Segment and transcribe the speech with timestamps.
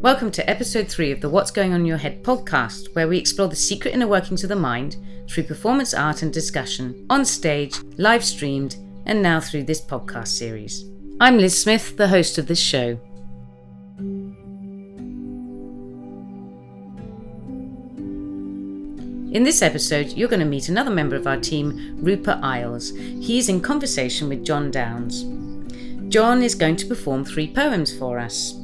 [0.00, 3.18] Welcome to episode 3 of the What's Going On in Your Head podcast, where we
[3.18, 4.96] explore the secret inner workings of the mind
[5.28, 8.76] through performance art and discussion, on stage, live streamed,
[9.06, 10.84] and now through this podcast series.
[11.20, 13.00] I'm Liz Smith, the host of this show.
[19.34, 22.90] In this episode, you're going to meet another member of our team, Rupert Isles.
[22.90, 25.24] He's in conversation with John Downs.
[26.08, 28.54] John is going to perform three poems for us.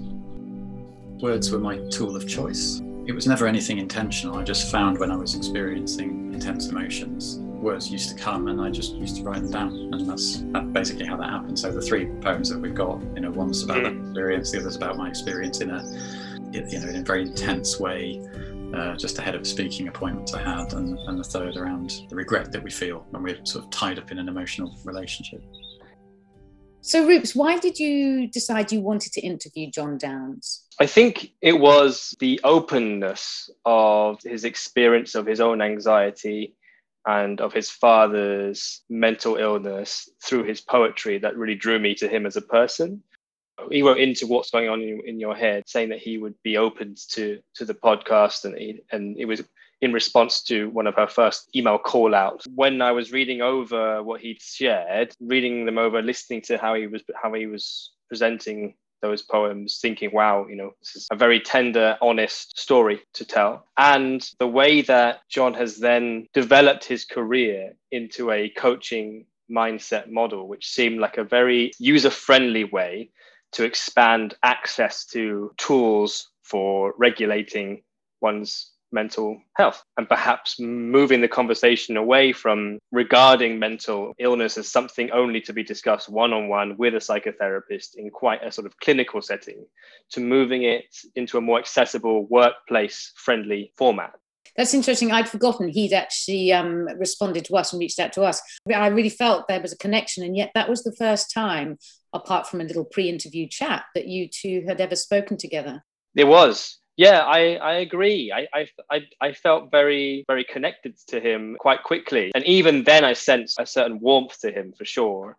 [1.21, 2.80] Words were my tool of choice.
[3.07, 4.37] It was never anything intentional.
[4.37, 8.71] I just found when I was experiencing intense emotions, words used to come and I
[8.71, 9.69] just used to write them down.
[9.93, 11.59] And that's, that's basically how that happened.
[11.59, 14.77] So the three poems that we've got, you know, one's about that experience, the other's
[14.77, 15.83] about my experience in a,
[16.52, 18.21] you know, in a very intense way
[18.74, 22.51] uh, just ahead of speaking appointment I had, and, and the third around the regret
[22.52, 25.43] that we feel when we're sort of tied up in an emotional relationship.
[26.87, 30.66] So, Roops, why did you decide you wanted to interview John Downs?
[30.79, 36.55] I think it was the openness of his experience of his own anxiety
[37.07, 42.27] and of his father's mental illness through his poetry that really drew me to him
[42.27, 43.02] as a person
[43.71, 46.95] he wrote into what's going on in, your head, saying that he would be open
[47.10, 49.43] to to the podcast, and he, and it was
[49.85, 52.46] in response to one of her first email call outs.
[52.54, 56.87] When I was reading over what he'd shared, reading them over, listening to how he
[56.87, 61.38] was how he was presenting those poems, thinking, wow, you know, this is a very
[61.38, 63.66] tender, honest story to tell.
[63.77, 70.49] And the way that John has then developed his career into a coaching mindset model,
[70.49, 73.10] which seemed like a very user friendly way
[73.53, 77.82] to expand access to tools for regulating
[78.22, 85.10] one's mental health and perhaps moving the conversation away from regarding mental illness as something
[85.10, 88.78] only to be discussed one on one with a psychotherapist in quite a sort of
[88.78, 89.66] clinical setting
[90.10, 90.84] to moving it
[91.16, 94.12] into a more accessible workplace friendly format.
[94.56, 95.10] That's interesting.
[95.10, 98.41] I'd forgotten he'd actually um, responded to us and reached out to us.
[98.72, 101.77] I really felt there was a connection, and yet that was the first time
[102.12, 105.83] apart from a little pre-interview chat that you two had ever spoken together
[106.15, 111.56] it was yeah i i agree I, I i felt very very connected to him
[111.59, 115.37] quite quickly and even then i sensed a certain warmth to him for sure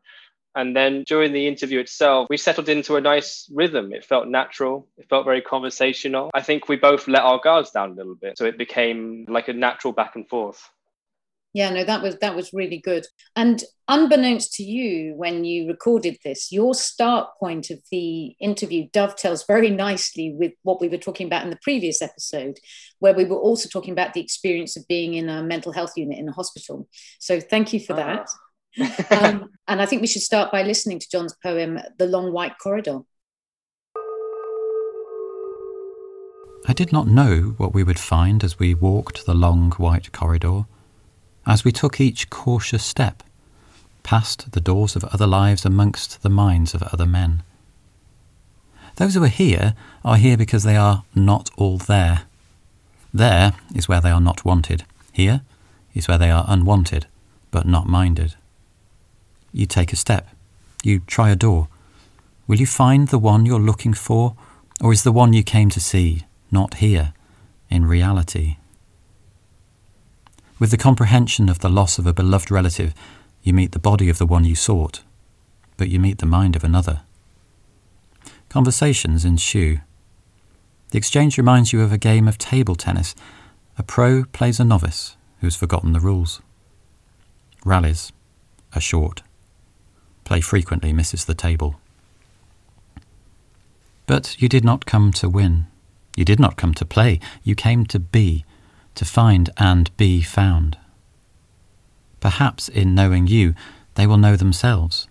[0.55, 3.91] and then during the interview itself, we settled into a nice rhythm.
[3.91, 4.87] It felt natural.
[4.97, 6.31] It felt very conversational.
[6.33, 8.37] I think we both let our guards down a little bit.
[8.37, 10.69] So it became like a natural back and forth
[11.55, 13.07] yeah no that was that was really good.
[13.35, 19.45] And unbeknownst to you when you recorded this your start point of the interview dovetails
[19.47, 22.57] very nicely with what we were talking about in the previous episode
[22.99, 26.19] where we were also talking about the experience of being in a mental health unit
[26.19, 26.89] in a hospital.
[27.19, 28.25] So thank you for uh-huh.
[28.77, 29.23] that.
[29.23, 32.59] Um, and i think we should start by listening to john's poem the long white
[32.61, 32.99] corridor.
[36.67, 40.65] I did not know what we would find as we walked the long white corridor
[41.45, 43.23] as we took each cautious step
[44.03, 47.41] past the doors of other lives amongst the minds of other men.
[48.97, 49.73] Those who are here
[50.03, 52.23] are here because they are not all there.
[53.13, 54.83] There is where they are not wanted.
[55.11, 55.41] Here
[55.93, 57.07] is where they are unwanted,
[57.49, 58.35] but not minded.
[59.51, 60.29] You take a step.
[60.83, 61.67] You try a door.
[62.47, 64.35] Will you find the one you're looking for,
[64.81, 67.13] or is the one you came to see not here,
[67.69, 68.57] in reality?
[70.57, 72.93] With the comprehension of the loss of a beloved relative,
[73.43, 75.03] you meet the body of the one you sought,
[75.75, 77.01] but you meet the mind of another.
[78.47, 79.79] Conversations ensue.
[80.91, 83.15] The exchange reminds you of a game of table tennis.
[83.77, 86.41] A pro plays a novice who's forgotten the rules.
[87.65, 88.13] Rallies
[88.73, 89.23] are short.
[90.23, 91.75] Play frequently misses the table.
[94.05, 95.65] But you did not come to win.
[96.15, 97.19] You did not come to play.
[97.43, 98.45] You came to be
[98.95, 100.77] to find and be found.
[102.19, 103.53] Perhaps in knowing you,
[103.95, 105.07] they will know themselves.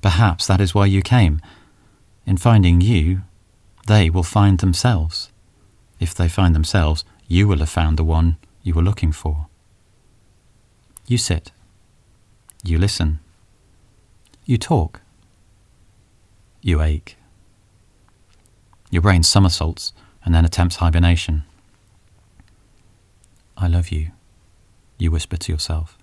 [0.00, 1.40] Perhaps that is why you came.
[2.26, 3.22] In finding you,
[3.86, 5.30] they will find themselves.
[6.00, 9.46] If they find themselves, you will have found the one you were looking for.
[11.06, 11.52] You sit.
[12.62, 13.20] You listen.
[14.44, 15.00] You talk.
[16.62, 17.16] You ache.
[18.90, 19.92] Your brain somersaults
[20.24, 21.44] and then attempts hibernation.
[23.56, 24.10] I love you,
[24.98, 25.96] you whisper to yourself.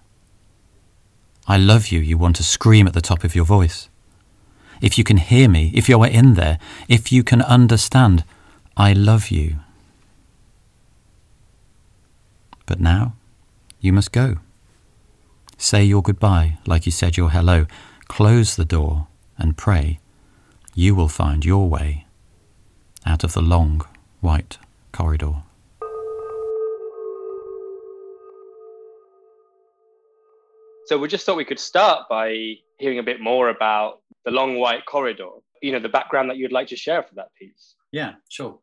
[1.48, 3.89] I love you, you want to scream at the top of your voice.
[4.81, 8.24] If you can hear me, if you are in there, if you can understand,
[8.77, 9.57] I love you.
[12.65, 13.13] But now,
[13.80, 14.38] you must go.
[15.57, 17.65] Say your goodbye like you said your hello.
[18.07, 19.07] Close the door
[19.38, 20.00] and pray.
[20.74, 22.06] You will find your way.
[23.06, 23.86] out of the long,
[24.19, 24.57] white
[24.92, 25.44] corridor.
[30.92, 32.36] So we just thought we could start by
[32.78, 35.30] hearing a bit more about the long white corridor,
[35.62, 37.76] you know, the background that you'd like to share for that piece.
[37.94, 38.60] Yeah, sure.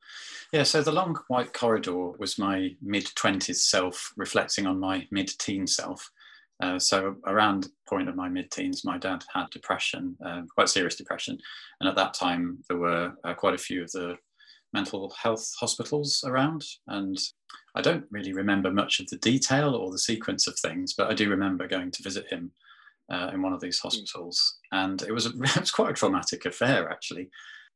[0.53, 5.31] Yeah, so the long white corridor was my mid 20s self reflecting on my mid
[5.39, 6.11] teen self.
[6.63, 10.97] Uh, so around the point of my mid-teens, my dad had depression, uh, quite serious
[10.97, 11.39] depression,
[11.81, 14.17] and at that time there were uh, quite a few of the
[14.75, 17.17] mental health hospitals around, and
[17.79, 21.15] I don't really remember much of the detail or the sequence of things, but I
[21.15, 22.51] do remember going to visit him
[23.11, 26.45] uh, in one of these hospitals, and it was a, it was quite a traumatic
[26.45, 27.31] affair actually.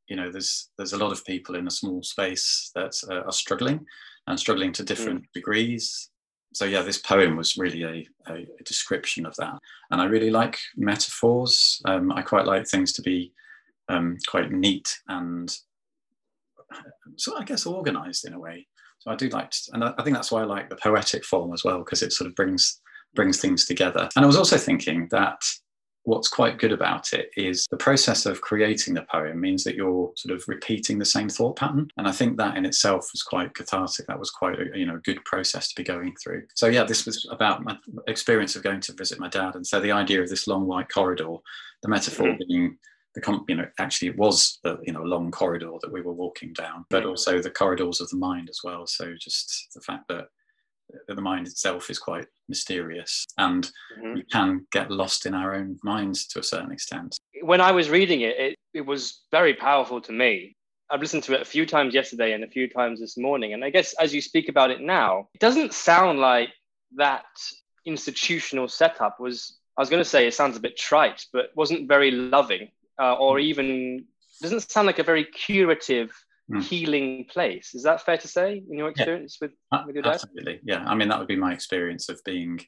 [0.09, 3.33] You know, there's there's a lot of people in a small space that uh, are
[3.33, 3.87] struggling
[4.27, 5.33] and struggling to different mm.
[5.33, 6.11] degrees
[6.55, 9.59] so yeah, this poem was really a, a, a, description of that,
[9.91, 11.81] and I really like metaphors.
[11.87, 13.33] Um, I quite like things to be
[13.89, 15.51] um, quite neat and
[17.17, 18.67] so I guess organized in a way.
[19.03, 21.53] So I do like, to, and I think that's why I like the poetic form
[21.53, 22.81] as well because it sort of brings
[23.15, 24.09] brings things together.
[24.17, 25.43] And I was also thinking that
[26.05, 30.11] what's quite good about it is the process of creating the poem means that you're
[30.17, 33.55] sort of repeating the same thought pattern and i think that in itself was quite
[33.55, 36.83] cathartic that was quite a you know good process to be going through so yeah
[36.83, 37.77] this was about my
[38.09, 40.89] experience of going to visit my dad and so the idea of this long white
[40.89, 41.37] corridor
[41.83, 42.43] the metaphor mm-hmm.
[42.49, 42.77] being
[43.15, 46.13] the you know actually it was a you know a long corridor that we were
[46.13, 47.11] walking down but mm-hmm.
[47.11, 50.29] also the corridors of the mind as well so just the fact that
[51.09, 54.15] the mind itself is quite mysterious and mm-hmm.
[54.15, 57.17] we can get lost in our own minds to a certain extent.
[57.43, 60.57] When I was reading it, it, it was very powerful to me.
[60.91, 63.55] I've listened to it a few times yesterday and a few times this morning.
[63.55, 66.51] And I guess as you speak about it now, it doesn't sound like
[66.97, 67.25] that
[67.87, 71.89] institutional setup was, I was going to say it sounds a bit trite, but wasn't
[71.89, 72.69] very loving
[73.01, 74.05] uh, or even
[74.41, 76.13] doesn't sound like a very curative
[76.51, 76.63] mm.
[76.63, 77.75] healing place.
[77.75, 79.49] Is that fair to say in your experience yeah.
[79.49, 80.15] with, uh, with your dad?
[80.15, 80.61] Absolutely.
[80.65, 80.85] Yeah.
[80.87, 82.61] I mean, that would be my experience of being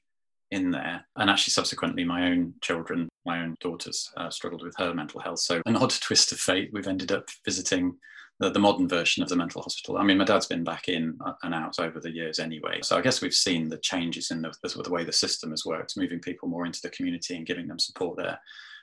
[0.51, 1.07] in there.
[1.17, 5.41] And actually, subsequently, my own children, my own daughters uh, struggled with her mental health.
[5.41, 7.97] So, an odd twist of fate, we've ended up visiting
[8.41, 9.97] the, the, modern version of the mental hospital.
[9.97, 12.81] I mean, my dad's been back in uh, and out over the years anyway.
[12.83, 15.65] So, I guess we've seen the changes in the, the, the way the system has
[15.65, 18.39] worked, moving people more into the community and giving them support there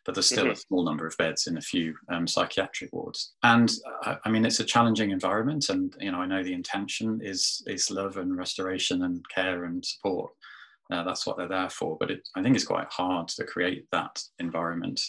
[0.06, 0.54] but there's still mm-hmm.
[0.54, 3.34] a small number of beds in a few um, psychiatric wards.
[3.44, 3.72] And
[4.06, 7.64] uh, I mean, it's a challenging environment, and you know, I know the intention is
[7.68, 10.32] is love and restoration and care and support.
[10.92, 11.98] Uh, that's what they're there for.
[12.00, 15.02] But it, I think it's quite hard to create that environment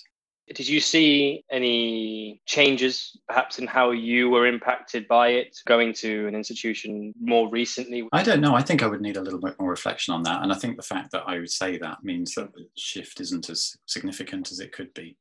[0.54, 6.26] did you see any changes, perhaps, in how you were impacted by it going to
[6.28, 8.06] an institution more recently?
[8.12, 8.54] I don't know.
[8.54, 10.43] I think I would need a little bit more reflection on that.
[10.43, 13.49] And I think the fact that I would say that means that the shift isn't
[13.50, 15.16] as significant as it could be.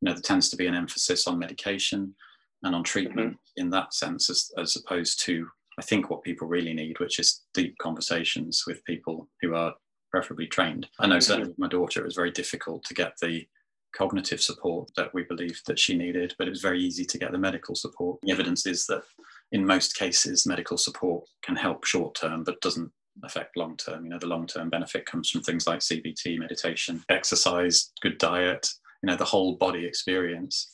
[0.00, 2.14] You know, there tends to be an emphasis on medication
[2.62, 3.62] and on treatment mm-hmm.
[3.62, 5.46] in that sense, as, as opposed to,
[5.78, 9.74] I think, what people really need, which is deep conversations with people who are
[10.10, 10.88] preferably trained.
[10.98, 11.20] I know mm-hmm.
[11.20, 13.46] certainly with my daughter, it was very difficult to get the
[13.94, 17.32] cognitive support that we believed that she needed, but it was very easy to get
[17.32, 18.18] the medical support.
[18.22, 19.02] The evidence is that
[19.52, 22.90] in most cases, medical support can help short term, but doesn't
[23.24, 24.04] affect long term.
[24.04, 28.68] You know, the long term benefit comes from things like CBT, meditation, exercise, good diet,
[29.02, 30.70] you know, the whole body experience.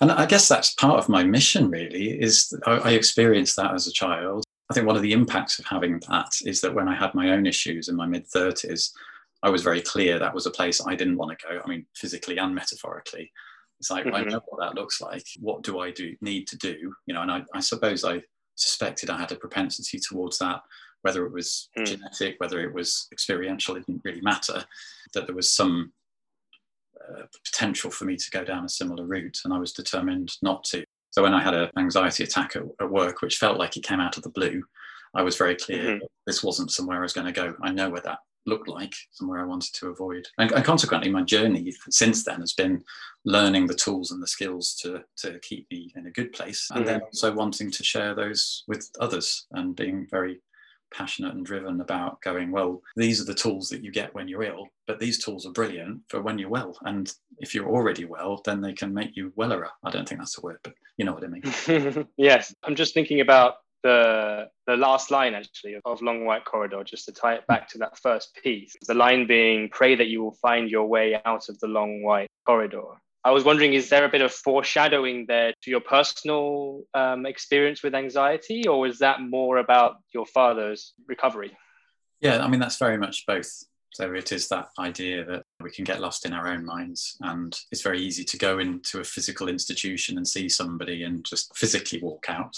[0.00, 3.92] And I guess that's part of my mission, really, is I experienced that as a
[3.92, 4.44] child.
[4.70, 7.30] I think one of the impacts of having that is that when I had my
[7.30, 8.90] own issues in my mid 30s,
[9.44, 11.60] I was very clear that was a place I didn't want to go.
[11.62, 13.30] I mean, physically and metaphorically.
[13.78, 14.14] It's like mm-hmm.
[14.14, 15.26] I know what that looks like.
[15.38, 16.94] What do I do need to do?
[17.06, 18.22] You know, and I, I suppose I
[18.54, 20.62] suspected I had a propensity towards that,
[21.02, 21.84] whether it was mm.
[21.84, 24.64] genetic, whether it was experiential, it didn't really matter.
[25.12, 25.92] That there was some
[26.98, 30.64] uh, potential for me to go down a similar route, and I was determined not
[30.64, 30.84] to.
[31.10, 34.00] So when I had an anxiety attack at, at work, which felt like it came
[34.00, 34.62] out of the blue,
[35.14, 36.04] I was very clear mm-hmm.
[36.26, 37.54] this wasn't somewhere I was going to go.
[37.62, 40.26] I know where that looked like, somewhere I wanted to avoid.
[40.38, 42.84] And, and, consequently, my journey since then has been
[43.24, 46.68] learning the tools and the skills to, to keep me in a good place.
[46.70, 46.86] And mm-hmm.
[46.86, 50.40] then also wanting to share those with others and being very
[50.94, 54.44] passionate and driven about going, well, these are the tools that you get when you're
[54.44, 56.78] ill, but these tools are brilliant for when you're well.
[56.82, 59.70] And if you're already well, then they can make you wellerer.
[59.82, 62.06] I don't think that's a word, but you know what I mean.
[62.16, 62.54] yes.
[62.62, 67.12] I'm just thinking about the the last line actually of Long White Corridor, just to
[67.12, 68.74] tie it back to that first piece.
[68.88, 72.28] The line being, "Pray that you will find your way out of the long white
[72.44, 72.88] corridor."
[73.26, 77.82] I was wondering, is there a bit of foreshadowing there to your personal um, experience
[77.82, 81.56] with anxiety, or is that more about your father's recovery?
[82.20, 83.50] Yeah, I mean that's very much both.
[83.94, 87.16] So it is that idea that we can get lost in our own minds.
[87.20, 91.56] And it's very easy to go into a physical institution and see somebody and just
[91.56, 92.56] physically walk out.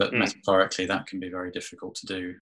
[0.00, 0.18] But mm.
[0.18, 2.34] metaphorically, that can be very difficult to do.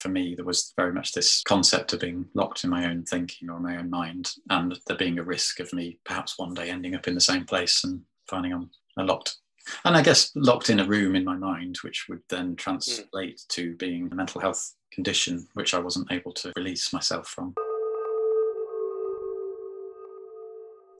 [0.00, 3.48] For me, there was very much this concept of being locked in my own thinking
[3.48, 6.94] or my own mind, and there being a risk of me perhaps one day ending
[6.94, 9.36] up in the same place and finding I'm locked
[9.84, 13.48] and I guess locked in a room in my mind, which would then translate mm.
[13.48, 17.54] to being a mental health condition, which I wasn't able to release myself from.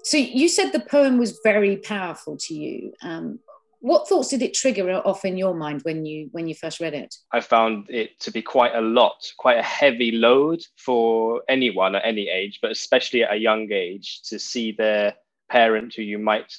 [0.04, 2.92] So you said the poem was very powerful to you.
[3.02, 3.38] Um,
[3.84, 6.94] what thoughts did it trigger off in your mind when you when you first read
[6.94, 7.14] it?
[7.32, 12.02] I found it to be quite a lot, quite a heavy load for anyone at
[12.02, 15.16] any age, but especially at a young age, to see their
[15.50, 16.56] parent who you might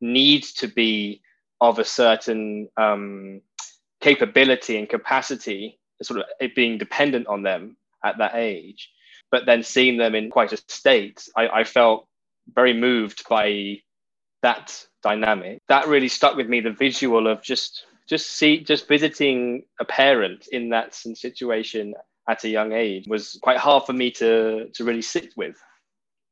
[0.00, 1.20] need to be
[1.60, 3.42] of a certain um,
[4.00, 8.90] capability and capacity, sort of it being dependent on them at that age,
[9.30, 12.08] but then seeing them in quite a state, I, I felt
[12.54, 13.80] very moved by
[14.40, 15.60] that dynamic.
[15.68, 16.60] That really stuck with me.
[16.60, 21.94] The visual of just just see just visiting a parent in that situation
[22.28, 25.56] at a young age was quite hard for me to to really sit with.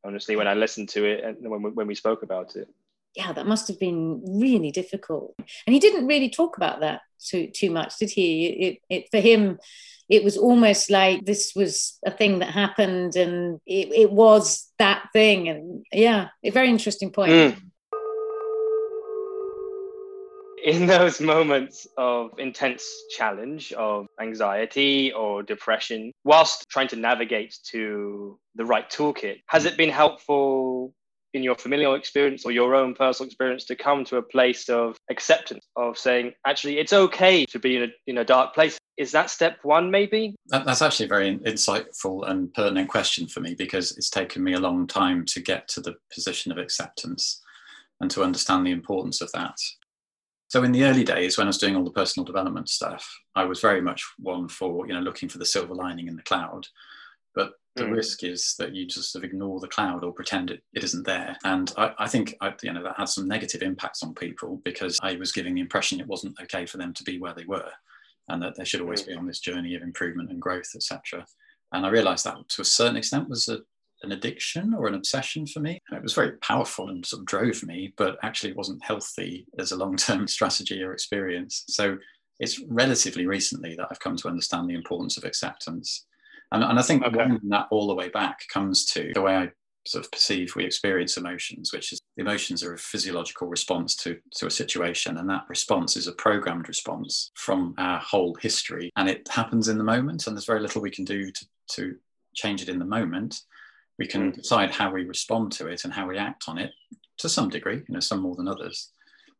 [0.04, 2.68] Honestly, when I listened to it and when we, when we spoke about it.
[3.14, 5.34] Yeah, that must have been really difficult.
[5.38, 8.46] And he didn't really talk about that too too much, did he?
[8.46, 9.58] It, it for him
[10.08, 15.08] it was almost like this was a thing that happened and it, it was that
[15.12, 17.56] thing and yeah a very interesting point mm.
[20.64, 22.84] In those moments of intense
[23.16, 29.76] challenge of anxiety or depression whilst trying to navigate to the right toolkit has it
[29.76, 30.94] been helpful
[31.34, 34.96] in your familial experience or your own personal experience to come to a place of
[35.10, 38.78] acceptance of saying actually it's okay to be in a, in a dark place.
[38.98, 40.36] Is that step one maybe?
[40.48, 44.60] That's actually a very insightful and pertinent question for me because it's taken me a
[44.60, 47.40] long time to get to the position of acceptance
[48.00, 49.56] and to understand the importance of that
[50.52, 53.42] so in the early days when i was doing all the personal development stuff i
[53.42, 56.66] was very much one for you know looking for the silver lining in the cloud
[57.34, 57.92] but the mm.
[57.92, 61.06] risk is that you just sort of ignore the cloud or pretend it, it isn't
[61.06, 61.36] there.
[61.44, 64.98] And I, I think I, you know that had some negative impacts on people because
[65.02, 67.70] I was giving the impression it wasn't okay for them to be where they were,
[68.28, 69.08] and that they should always mm.
[69.08, 71.24] be on this journey of improvement and growth, etc.
[71.72, 73.60] And I realised that to a certain extent was a,
[74.02, 75.80] an addiction or an obsession for me.
[75.88, 79.72] And it was very powerful and sort of drove me, but actually wasn't healthy as
[79.72, 81.64] a long-term strategy or experience.
[81.68, 81.98] So
[82.40, 86.06] it's relatively recently that I've come to understand the importance of acceptance
[86.52, 87.26] and, and I think okay.
[87.48, 89.50] that all the way back comes to the way I
[89.86, 94.18] sort of perceive we experience emotions, which is the emotions are a physiological response to,
[94.36, 95.16] to a situation.
[95.16, 98.90] And that response is a programmed response from our whole history.
[98.96, 101.96] And it happens in the moment, and there's very little we can do to, to
[102.34, 103.40] change it in the moment.
[104.02, 106.72] We can decide how we respond to it and how we act on it
[107.18, 108.90] to some degree, you know, some more than others.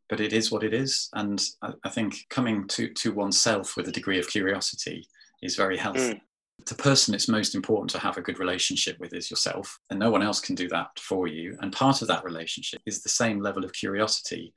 [0.07, 1.09] But it is what it is.
[1.11, 5.05] And I, I think coming to, to oneself with a degree of curiosity
[5.41, 6.13] is very healthy.
[6.13, 6.21] Mm
[6.67, 10.11] the person it's most important to have a good relationship with is yourself, and no
[10.11, 11.57] one else can do that for you.
[11.59, 14.53] And part of that relationship is the same level of curiosity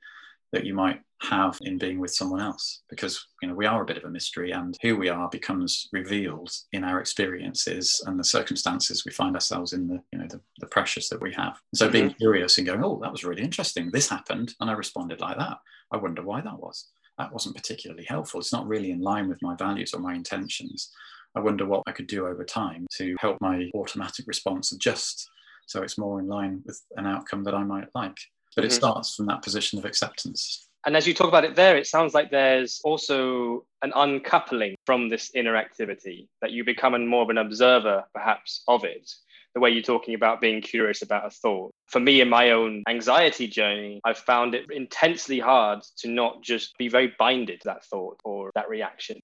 [0.51, 3.85] that you might have in being with someone else because you know we are a
[3.85, 8.23] bit of a mystery and who we are becomes revealed in our experiences and the
[8.23, 11.59] circumstances we find ourselves in the you know the, the pressures that we have.
[11.73, 11.93] So mm-hmm.
[11.93, 13.89] being curious and going oh that was really interesting.
[13.91, 15.57] This happened and i responded like that.
[15.91, 16.89] I wonder why that was.
[17.17, 18.39] That wasn't particularly helpful.
[18.39, 20.91] It's not really in line with my values or my intentions.
[21.35, 25.29] I wonder what I could do over time to help my automatic response adjust
[25.67, 28.17] so it's more in line with an outcome that I might like.
[28.57, 28.75] But it mm-hmm.
[28.75, 30.67] starts from that position of acceptance.
[30.87, 35.09] And as you talk about it there, it sounds like there's also an uncoupling from
[35.09, 39.11] this inner activity, that you become more of an observer, perhaps, of it.
[39.53, 41.71] The way you're talking about being curious about a thought.
[41.85, 46.75] For me, in my own anxiety journey, I've found it intensely hard to not just
[46.79, 49.19] be very binded to that thought or that reaction.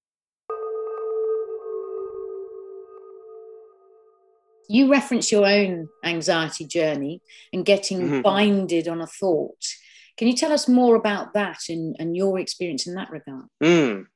[4.68, 7.20] You reference your own anxiety journey
[7.52, 8.20] and getting mm-hmm.
[8.22, 9.64] binded on a thought.
[10.16, 13.46] Can you tell us more about that and, and your experience in that regard?
[13.62, 14.06] Mm.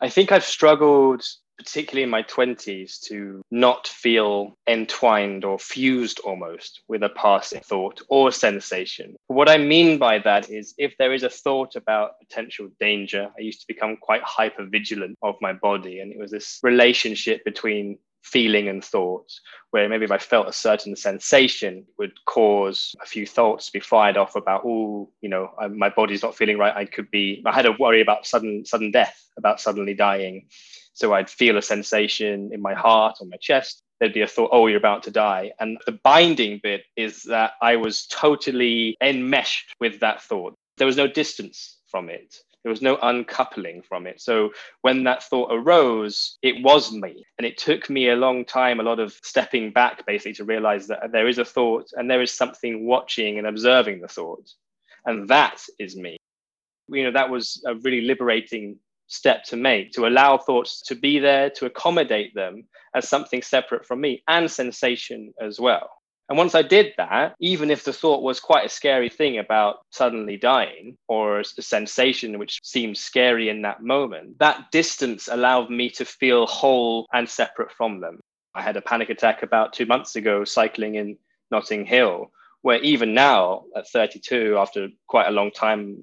[0.00, 1.24] I think I've struggled,
[1.58, 8.00] particularly in my 20s, to not feel entwined or fused almost with a past thought
[8.08, 9.16] or sensation.
[9.26, 13.42] What I mean by that is if there is a thought about potential danger, I
[13.42, 15.98] used to become quite hyper vigilant of my body.
[15.98, 20.52] And it was this relationship between feeling and thoughts, where maybe if I felt a
[20.52, 25.50] certain sensation would cause a few thoughts to be fired off about, oh, you know,
[25.58, 26.76] I, my body's not feeling right.
[26.76, 30.46] I could be, I had a worry about sudden, sudden death, about suddenly dying.
[30.92, 33.82] So I'd feel a sensation in my heart or my chest.
[33.98, 35.52] there'd be a thought, oh, you're about to die.
[35.60, 40.54] And the binding bit is that I was totally enmeshed with that thought.
[40.76, 42.36] There was no distance from it.
[42.68, 44.20] There was no uncoupling from it.
[44.20, 44.50] So
[44.82, 47.24] when that thought arose, it was me.
[47.38, 50.86] And it took me a long time, a lot of stepping back basically to realize
[50.88, 54.50] that there is a thought and there is something watching and observing the thought.
[55.06, 56.18] And that is me.
[56.88, 61.18] You know, that was a really liberating step to make to allow thoughts to be
[61.18, 65.88] there, to accommodate them as something separate from me and sensation as well.
[66.28, 69.78] And once I did that, even if the thought was quite a scary thing about
[69.90, 75.88] suddenly dying or a sensation which seemed scary in that moment, that distance allowed me
[75.90, 78.20] to feel whole and separate from them.
[78.54, 81.16] I had a panic attack about two months ago cycling in
[81.50, 82.30] Notting Hill,
[82.60, 86.02] where even now at 32, after quite a long time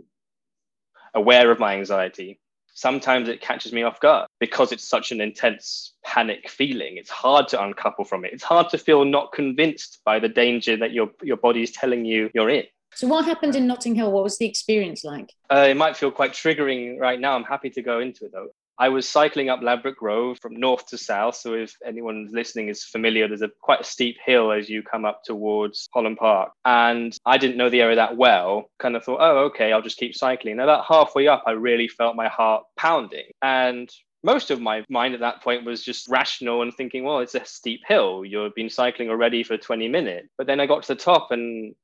[1.13, 2.39] aware of my anxiety,
[2.75, 6.97] sometimes it catches me off guard because it's such an intense panic feeling.
[6.97, 8.33] It's hard to uncouple from it.
[8.33, 12.05] It's hard to feel not convinced by the danger that your your body is telling
[12.05, 12.65] you you're in.
[12.93, 14.11] So, what happened in Notting Hill?
[14.11, 15.33] What was the experience like?
[15.49, 17.35] Uh, it might feel quite triggering right now.
[17.35, 18.49] I'm happy to go into it though.
[18.77, 21.35] I was cycling up Ladbroke Grove from north to south.
[21.35, 25.05] So if anyone listening is familiar, there's a quite a steep hill as you come
[25.05, 26.51] up towards Holland Park.
[26.65, 28.69] And I didn't know the area that well.
[28.79, 30.53] Kind of thought, oh, okay, I'll just keep cycling.
[30.53, 33.31] And about halfway up, I really felt my heart pounding.
[33.41, 33.89] And
[34.23, 37.45] most of my mind at that point was just rational and thinking, well, it's a
[37.45, 38.25] steep hill.
[38.25, 40.27] You've been cycling already for 20 minutes.
[40.37, 41.75] But then I got to the top and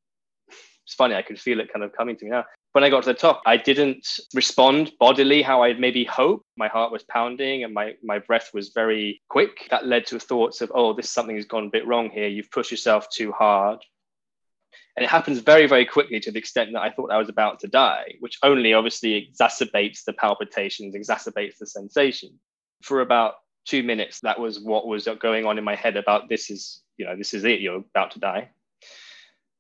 [0.85, 3.03] it's funny, I could feel it kind of coming to me now when I got
[3.03, 6.45] to the top, I didn't respond bodily how I'd maybe hoped.
[6.57, 9.67] My heart was pounding and my, my breath was very quick.
[9.69, 12.27] That led to thoughts of, oh, this something has gone a bit wrong here.
[12.27, 13.79] You've pushed yourself too hard.
[14.95, 17.59] And it happens very, very quickly to the extent that I thought I was about
[17.61, 22.39] to die, which only obviously exacerbates the palpitations, exacerbates the sensation.
[22.83, 23.35] For about
[23.65, 27.05] two minutes, that was what was going on in my head about this is, you
[27.05, 28.51] know, this is it, you're about to die.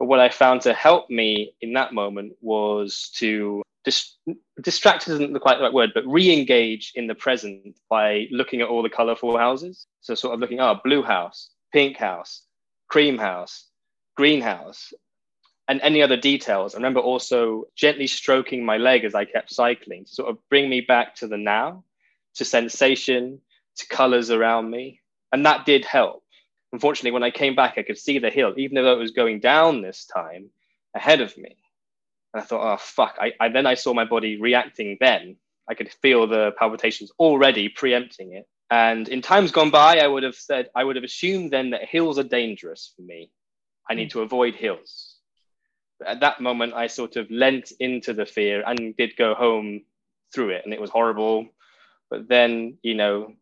[0.01, 4.15] But what I found to help me in that moment was to dis-
[4.59, 8.81] distract isn't quite the right word, but re-engage in the present by looking at all
[8.81, 9.85] the colorful houses.
[9.99, 12.41] So sort of looking, oh, blue house, pink house,
[12.87, 13.67] cream house,
[14.17, 14.91] greenhouse,
[15.67, 16.73] and any other details.
[16.73, 20.67] I remember also gently stroking my leg as I kept cycling to sort of bring
[20.67, 21.83] me back to the now,
[22.37, 23.39] to sensation,
[23.75, 24.99] to colors around me.
[25.31, 26.20] And that did help
[26.73, 29.39] unfortunately, when I came back, I could see the hill, even though it was going
[29.39, 30.49] down this time
[30.95, 31.55] ahead of me.
[32.33, 33.17] And I thought, oh, fuck.
[33.19, 35.37] I, I then I saw my body reacting then.
[35.69, 38.47] I could feel the palpitations already preempting it.
[38.69, 41.85] And in times gone by, I would have said, I would have assumed then that
[41.85, 43.31] hills are dangerous for me.
[43.89, 44.19] I need hmm.
[44.19, 45.15] to avoid hills.
[45.99, 49.81] But at that moment, I sort of lent into the fear and did go home
[50.33, 50.61] through it.
[50.63, 51.47] And it was horrible.
[52.09, 53.33] But then, you know,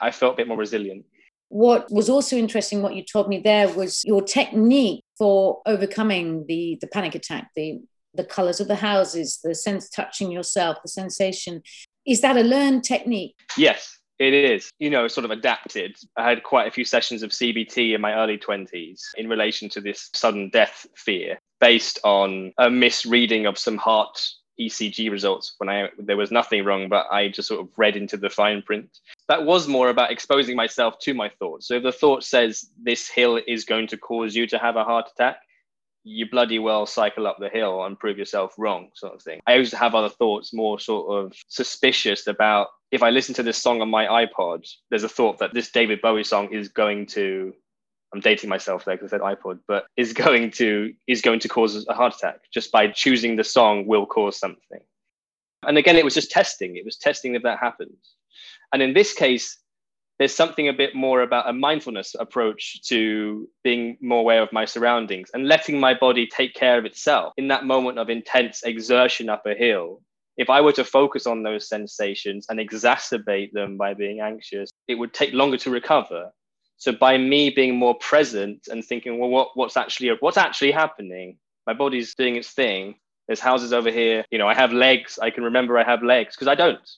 [0.00, 1.06] I felt a bit more resilient.
[1.48, 6.78] What was also interesting, what you told me there, was your technique for overcoming the,
[6.80, 7.80] the panic attack, the,
[8.14, 11.62] the colors of the houses, the sense touching yourself, the sensation.
[12.06, 13.36] Is that a learned technique?
[13.56, 15.96] Yes, it is, you know, sort of adapted.
[16.16, 19.80] I had quite a few sessions of CBT in my early 20s in relation to
[19.80, 24.20] this sudden death fear based on a misreading of some heart
[24.58, 28.16] ECG results when I there was nothing wrong, but I just sort of read into
[28.16, 29.00] the fine print.
[29.28, 31.68] That was more about exposing myself to my thoughts.
[31.68, 34.84] So if the thought says this hill is going to cause you to have a
[34.84, 35.38] heart attack,
[36.04, 39.40] you bloody well cycle up the hill and prove yourself wrong, sort of thing.
[39.46, 43.42] I used to have other thoughts more sort of suspicious about if I listen to
[43.42, 47.06] this song on my iPod, there's a thought that this David Bowie song is going
[47.08, 47.52] to
[48.14, 51.48] I'm dating myself there because I said iPod, but is going to is going to
[51.48, 54.80] cause a heart attack just by choosing the song will cause something.
[55.66, 56.76] And again, it was just testing.
[56.76, 58.14] It was testing if that happens.
[58.72, 59.58] And in this case,
[60.18, 64.64] there's something a bit more about a mindfulness approach to being more aware of my
[64.64, 69.28] surroundings and letting my body take care of itself in that moment of intense exertion
[69.28, 70.00] up a hill.
[70.36, 74.94] If I were to focus on those sensations and exacerbate them by being anxious, it
[74.94, 76.30] would take longer to recover.
[76.78, 81.38] So by me being more present and thinking, well, what, what's actually what's actually happening?
[81.66, 82.96] My body's doing its thing.
[83.26, 84.24] There's houses over here.
[84.30, 85.18] You know, I have legs.
[85.20, 86.88] I can remember I have legs because I don't.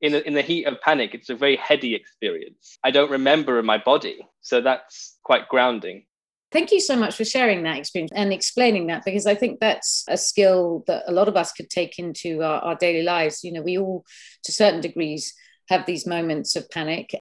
[0.00, 2.76] In the, in the heat of panic, it's a very heady experience.
[2.82, 4.26] I don't remember in my body.
[4.40, 6.06] So that's quite grounding.
[6.50, 10.04] Thank you so much for sharing that experience and explaining that because I think that's
[10.08, 13.42] a skill that a lot of us could take into our, our daily lives.
[13.42, 14.04] You know, we all,
[14.44, 15.32] to certain degrees,
[15.68, 17.14] have these moments of panic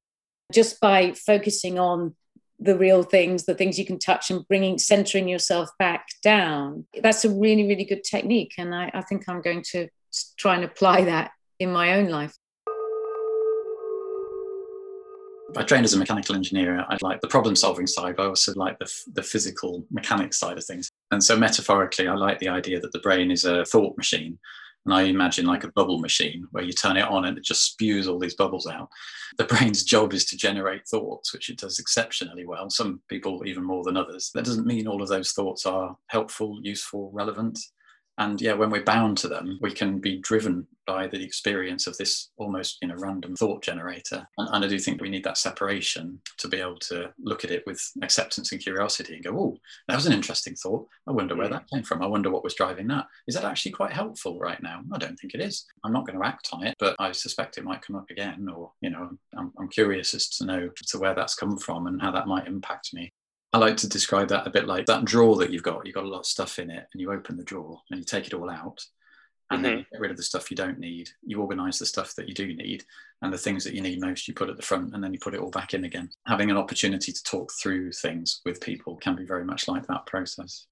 [0.52, 2.16] just by focusing on
[2.60, 6.86] the real things, the things you can touch, and bringing centering yourself back down.
[7.02, 8.54] That's a really, really good technique.
[8.58, 9.88] And I, I think I'm going to
[10.38, 12.36] try and apply that in my own life.
[15.58, 16.86] I trained as a mechanical engineer.
[16.88, 20.58] I like the problem solving side, but I also like the, the physical mechanics side
[20.58, 20.90] of things.
[21.12, 24.40] And so, metaphorically, I like the idea that the brain is a thought machine.
[24.86, 27.65] And I imagine like a bubble machine where you turn it on and it just
[27.65, 28.89] spews all these bubbles out.
[29.38, 32.70] The brain's job is to generate thoughts, which it does exceptionally well.
[32.70, 34.32] Some people even more than others.
[34.34, 37.60] That doesn't mean all of those thoughts are helpful, useful, relevant.
[38.22, 41.98] And yeah, when we're bound to them, we can be driven by the experience of
[41.98, 44.28] this almost you know random thought generator.
[44.38, 47.50] And, and, I do think we need that separation to be able to look at
[47.50, 49.58] it with acceptance and curiosity and go, oh,
[49.88, 50.88] that was an interesting thought.
[51.08, 51.54] I wonder where hmm.
[51.54, 52.04] that came from.
[52.04, 53.08] I wonder what was driving that.
[53.28, 54.82] Is that actually quite helpful right now?
[54.94, 55.66] I don't think it is.
[55.84, 58.48] I'm not going to act on it, but I suspect it might come up again.
[58.56, 62.00] Or you know, I'm, I'm curious as to know to where that's come from and
[62.00, 63.12] how that might impact me.
[63.54, 65.86] I like to describe that a bit like that drawer that you've got.
[65.86, 68.06] You've got a lot of stuff in it, and you open the drawer and you
[68.06, 68.86] take it all out,
[69.50, 69.64] and mm-hmm.
[69.64, 71.10] then you get rid of the stuff you don't need.
[71.22, 72.86] You organize the stuff that you do need,
[73.22, 75.20] and the things that you need most you put at the front, and then you
[75.20, 76.10] put it all back in again.
[76.28, 80.06] Having an opportunity to talk through things with people can be very much like that
[80.06, 80.66] process.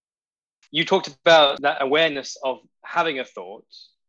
[0.71, 3.65] You talked about that awareness of having a thought,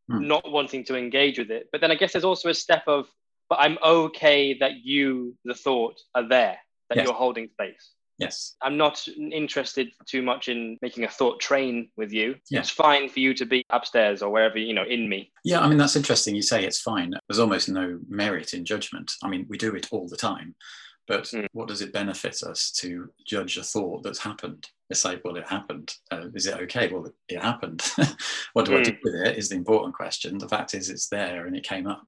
[0.08, 0.24] mm.
[0.24, 3.08] not wanting to engage with it, but then I guess there's also a step of,
[3.48, 7.06] but I'm okay that you, the thought, are there, that yes.
[7.06, 7.90] you're holding space.
[8.20, 8.54] Yes.
[8.62, 12.36] I'm not interested too much in making a thought train with you.
[12.50, 12.60] Yeah.
[12.60, 15.32] It's fine for you to be upstairs or wherever, you know, in me.
[15.42, 16.36] Yeah, I mean, that's interesting.
[16.36, 17.12] You say it's fine.
[17.28, 19.10] There's almost no merit in judgment.
[19.24, 20.54] I mean, we do it all the time.
[21.08, 21.46] But mm.
[21.52, 24.68] what does it benefit us to judge a thought that's happened?
[24.90, 25.94] It's like, well, it happened.
[26.10, 26.88] Uh, is it okay?
[26.92, 27.82] Well, it happened.
[28.52, 28.80] what do mm.
[28.80, 28.98] I do hmm.
[29.02, 30.36] with it is the important question.
[30.36, 32.04] The fact is, it's there and it came up.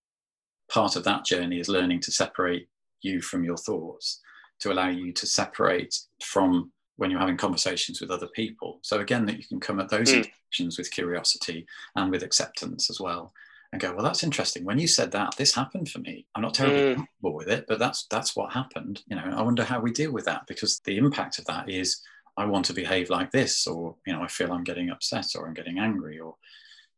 [0.70, 2.68] Part of that journey is learning to separate
[3.01, 4.20] you from your thoughts
[4.62, 8.79] to allow you to separate from when you're having conversations with other people.
[8.83, 10.18] So again, that you can come at those mm.
[10.18, 13.33] intentions with curiosity and with acceptance as well,
[13.72, 14.64] and go, well, that's interesting.
[14.64, 16.27] When you said that, this happened for me.
[16.35, 16.94] I'm not terribly mm.
[16.96, 19.03] comfortable with it, but that's that's what happened.
[19.09, 22.01] You know, I wonder how we deal with that because the impact of that is
[22.37, 25.46] I want to behave like this, or you know, I feel I'm getting upset or
[25.46, 26.37] I'm getting angry, or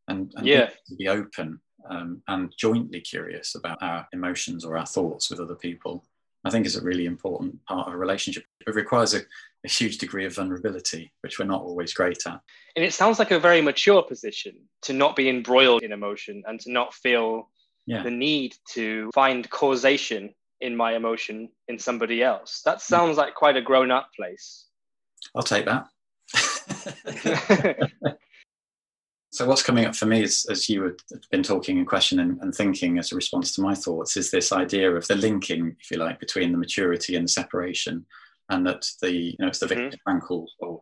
[0.08, 4.86] and, and yeah, be, be open um, and jointly curious about our emotions or our
[4.86, 6.04] thoughts with other people
[6.44, 8.44] I think is a really important part of a relationship.
[8.66, 9.20] It requires a,
[9.64, 12.40] a, huge degree of vulnerability, which we're not always great at.
[12.76, 16.60] And it sounds like a very mature position to not be embroiled in emotion and
[16.60, 17.48] to not feel
[17.86, 18.02] yeah.
[18.02, 22.62] the need to find causation in my emotion in somebody else.
[22.64, 22.82] That mm.
[22.82, 24.66] sounds like quite a grown up place.
[25.34, 25.86] I'll take that.
[29.34, 30.94] So what's coming up for me is, as you have
[31.32, 34.94] been talking and questioning and thinking as a response to my thoughts, is this idea
[34.94, 38.06] of the linking, if you like, between the maturity and the separation,
[38.50, 39.90] and that the you know it's the mm-hmm.
[39.90, 40.78] Viktor Frankl or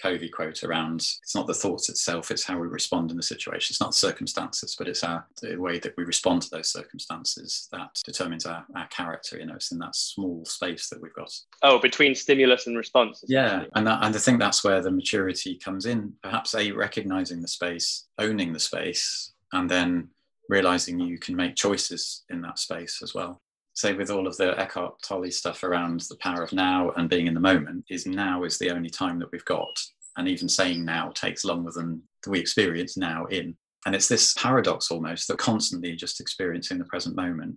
[0.00, 3.72] Covey quote around it's not the thoughts itself, it's how we respond in the situation.
[3.72, 8.00] It's not circumstances, but it's our the way that we respond to those circumstances that
[8.04, 9.38] determines our, our character.
[9.38, 11.32] You know, it's in that small space that we've got.
[11.62, 13.24] Oh, between stimulus and response.
[13.26, 13.64] Yeah.
[13.74, 16.14] And that, and I think that's where the maturity comes in.
[16.22, 20.08] Perhaps a recognizing the space, owning the space, and then
[20.48, 23.40] realizing you can make choices in that space as well
[23.74, 27.26] say with all of the Eckhart Tolle stuff around the power of now and being
[27.26, 29.78] in the moment, is now is the only time that we've got.
[30.16, 33.56] And even saying now takes longer than we experience now in.
[33.86, 37.56] And it's this paradox almost that constantly just experiencing the present moment.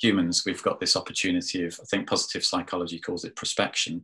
[0.00, 4.02] Humans, we've got this opportunity of, I think positive psychology calls it prospection.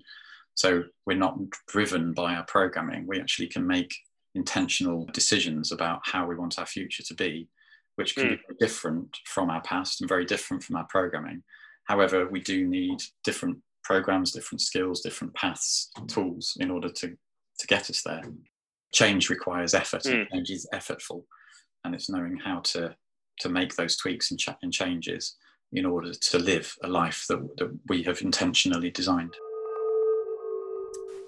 [0.55, 1.39] So we're not
[1.69, 3.07] driven by our programming.
[3.07, 3.95] We actually can make
[4.35, 7.49] intentional decisions about how we want our future to be
[7.97, 8.39] which can mm.
[8.49, 11.43] be different from our past and very different from our programming.
[11.85, 17.09] However, we do need different programs, different skills, different paths, tools in order to,
[17.59, 18.23] to get us there.
[18.93, 20.21] Change requires effort, mm.
[20.21, 21.25] and change is effortful,
[21.85, 22.95] and it's knowing how to,
[23.41, 25.37] to make those tweaks and, ch- and changes
[25.73, 29.35] in order to live a life that, that we have intentionally designed.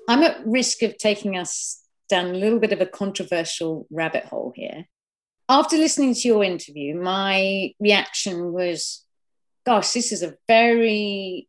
[0.08, 4.52] I'm at risk of taking us down a little bit of a controversial rabbit hole
[4.54, 4.84] here
[5.48, 9.04] after listening to your interview, my reaction was,
[9.66, 11.48] gosh, this is a very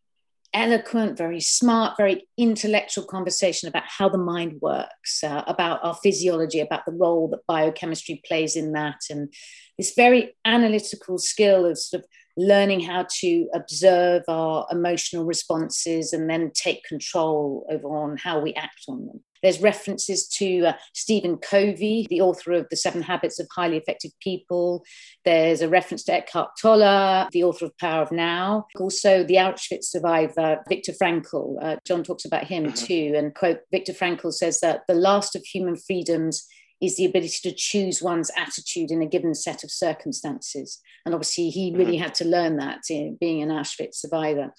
[0.53, 6.61] eloquent, very smart, very intellectual conversation about how the mind works, uh, about our physiology,
[6.61, 9.33] about the role that biochemistry plays in that, and
[9.77, 16.29] this very analytical skill of sort of learning how to observe our emotional responses and
[16.29, 19.23] then take control over on how we act on them.
[19.41, 24.11] There's references to uh, Stephen Covey, the author of The Seven Habits of Highly Effective
[24.19, 24.83] People.
[25.23, 28.67] There's a reference to Eckhart Tolle, the author of Power of Now.
[28.79, 31.55] Also, the Auschwitz survivor, Viktor Frankl.
[31.61, 32.85] Uh, John talks about him mm-hmm.
[32.85, 33.13] too.
[33.15, 36.47] And quote, Viktor Frankl says that the last of human freedoms
[36.81, 40.81] is the ability to choose one's attitude in a given set of circumstances.
[41.05, 42.03] And obviously, he really mm-hmm.
[42.03, 44.53] had to learn that in being an Auschwitz survivor.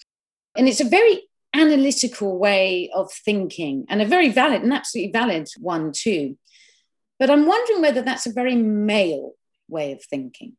[0.55, 1.21] And it's a very
[1.57, 6.37] analytical way of thinking and a very valid and absolutely valid one too.
[7.19, 9.33] But I'm wondering whether that's a very male
[9.67, 10.55] way of thinking.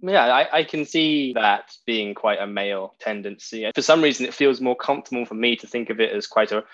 [0.00, 3.70] Yeah, I, I, can see that being quite a male tendency.
[3.74, 6.52] For some reason, it feels more comfortable for me to think of it as quite
[6.52, 6.64] a.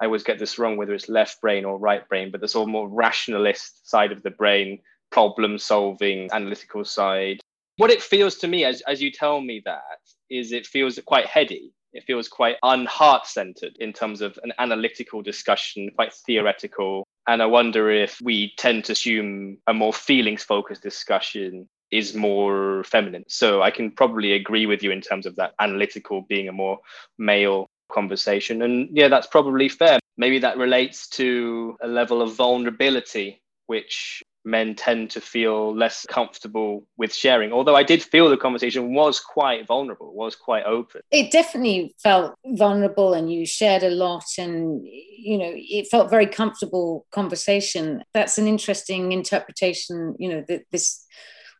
[0.00, 2.68] I always get this wrong, whether it's left brain or right brain, but the sort
[2.68, 7.40] of more rationalist side of the brain, problem solving, analytical side.
[7.76, 11.26] What it feels to me, as, as you tell me that, is it feels quite
[11.26, 11.72] heady.
[11.92, 17.06] It feels quite unheart centered in terms of an analytical discussion, quite theoretical.
[17.26, 22.82] And I wonder if we tend to assume a more feelings focused discussion is more
[22.84, 23.24] feminine.
[23.28, 26.78] So I can probably agree with you in terms of that analytical being a more
[27.18, 28.62] male conversation.
[28.62, 29.98] And yeah, that's probably fair.
[30.16, 36.86] Maybe that relates to a level of vulnerability, which men tend to feel less comfortable
[36.96, 37.52] with sharing.
[37.52, 41.02] Although I did feel the conversation was quite vulnerable, was quite open.
[41.10, 46.26] It definitely felt vulnerable and you shared a lot and you know, it felt very
[46.26, 48.02] comfortable conversation.
[48.12, 51.06] That's an interesting interpretation, you know, that this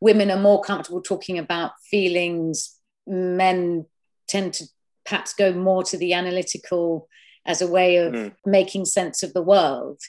[0.00, 2.76] women are more comfortable talking about feelings.
[3.06, 3.86] Men
[4.26, 4.64] tend to
[5.04, 7.08] perhaps go more to the analytical
[7.46, 8.34] as a way of mm.
[8.44, 10.00] making sense of the world.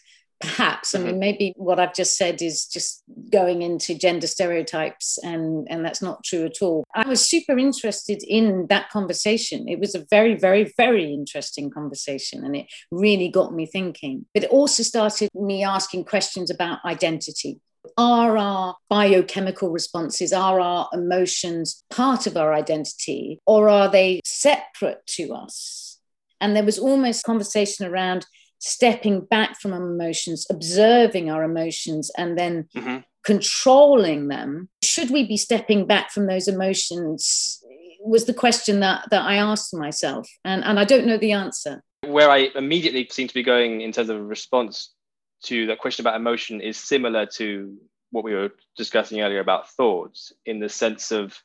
[0.44, 0.94] Perhaps.
[0.94, 1.20] I mean, mm-hmm.
[1.20, 3.02] maybe what I've just said is just
[3.32, 6.84] going into gender stereotypes, and, and that's not true at all.
[6.94, 9.70] I was super interested in that conversation.
[9.70, 14.26] It was a very, very, very interesting conversation, and it really got me thinking.
[14.34, 17.62] But it also started me asking questions about identity
[17.98, 25.06] are our biochemical responses, are our emotions part of our identity, or are they separate
[25.06, 26.00] to us?
[26.40, 28.26] And there was almost conversation around
[28.64, 33.00] stepping back from our emotions, observing our emotions, and then mm-hmm.
[33.26, 34.70] controlling them.
[34.82, 37.62] Should we be stepping back from those emotions?
[38.00, 40.30] Was the question that, that I asked myself.
[40.46, 41.84] And, and I don't know the answer.
[42.06, 44.94] Where I immediately seem to be going in terms of a response
[45.44, 47.78] to that question about emotion is similar to
[48.12, 51.38] what we were discussing earlier about thoughts in the sense of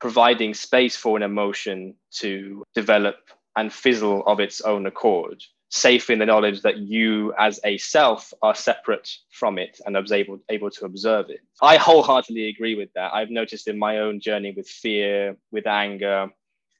[0.00, 3.16] providing space for an emotion to develop
[3.56, 8.32] and fizzle of its own accord, safe in the knowledge that you as a self
[8.42, 11.40] are separate from it and able, able to observe it.
[11.60, 13.12] I wholeheartedly agree with that.
[13.12, 16.28] I've noticed in my own journey with fear, with anger,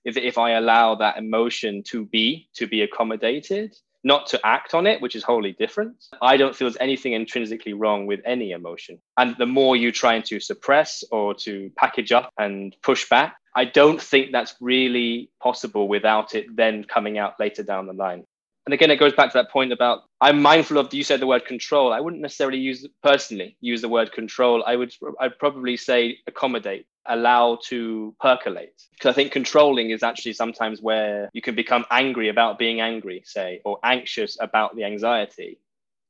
[0.05, 4.87] if, if I allow that emotion to be, to be accommodated, not to act on
[4.87, 5.97] it, which is wholly different.
[6.23, 9.01] I don't feel there's anything intrinsically wrong with any emotion.
[9.19, 13.65] And the more you try to suppress or to package up and push back, I
[13.65, 18.25] don't think that's really possible without it then coming out later down the line.
[18.67, 20.93] And again, it goes back to that point about I'm mindful of.
[20.93, 21.93] You said the word control.
[21.93, 24.65] I wouldn't necessarily use personally use the word control.
[24.67, 28.83] I would I'd probably say accommodate allow to percolate.
[28.93, 33.23] Because I think controlling is actually sometimes where you can become angry about being angry,
[33.25, 35.59] say, or anxious about the anxiety.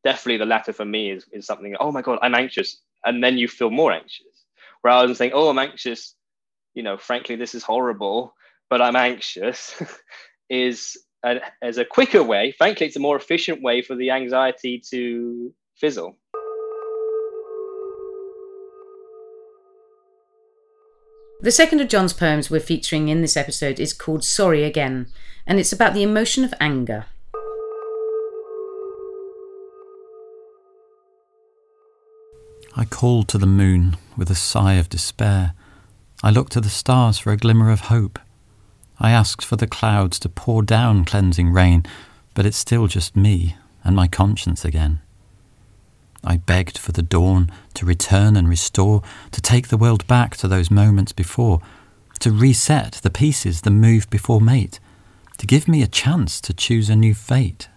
[0.04, 2.80] Definitely the latter for me is, is something, oh my God, I'm anxious.
[3.04, 4.26] And then you feel more anxious.
[4.82, 6.14] Rather than saying, oh, I'm anxious,
[6.74, 8.34] you know, frankly, this is horrible,
[8.70, 9.80] but I'm anxious,
[10.50, 12.52] is a, as a quicker way.
[12.52, 16.16] Frankly, it's a more efficient way for the anxiety to fizzle.
[21.40, 25.08] The second of John's poems we're featuring in this episode is called Sorry Again,
[25.46, 27.06] and it's about the emotion of anger.
[32.74, 35.52] I called to the moon with a sigh of despair.
[36.22, 38.18] I looked to the stars for a glimmer of hope.
[38.98, 41.84] I asked for the clouds to pour down cleansing rain,
[42.34, 45.00] but it's still just me and my conscience again.
[46.24, 50.48] I begged for the dawn to return and restore, to take the world back to
[50.48, 51.60] those moments before,
[52.20, 54.80] to reset the pieces that moved before mate,
[55.38, 57.68] to give me a chance to choose a new fate.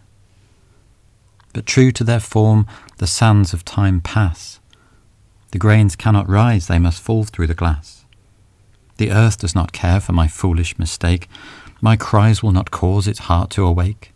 [1.53, 2.65] But true to their form,
[2.97, 4.59] the sands of time pass.
[5.51, 7.98] The grains cannot rise, they must fall through the glass.
[8.99, 11.29] The earth does not care for my foolish mistake.
[11.79, 14.13] My cries will not cause its heart to awake.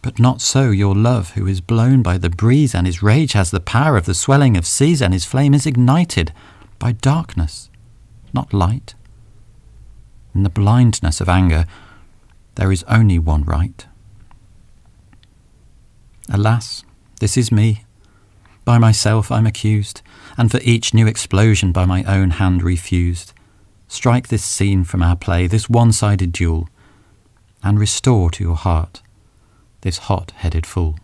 [0.00, 3.50] But not so your love, who is blown by the breeze, and his rage has
[3.50, 6.32] the power of the swelling of seas, and his flame is ignited
[6.78, 7.68] by darkness,
[8.32, 8.94] not light.
[10.36, 11.66] In the blindness of anger,
[12.54, 13.86] there is only one right.
[16.30, 16.84] Alas,
[17.18, 17.82] this is me.
[18.64, 20.00] By myself I'm accused,
[20.38, 23.32] and for each new explosion by my own hand refused.
[23.94, 26.68] Strike this scene from our play, this one sided duel,
[27.62, 29.02] and restore to your heart
[29.82, 30.98] this hot headed fool.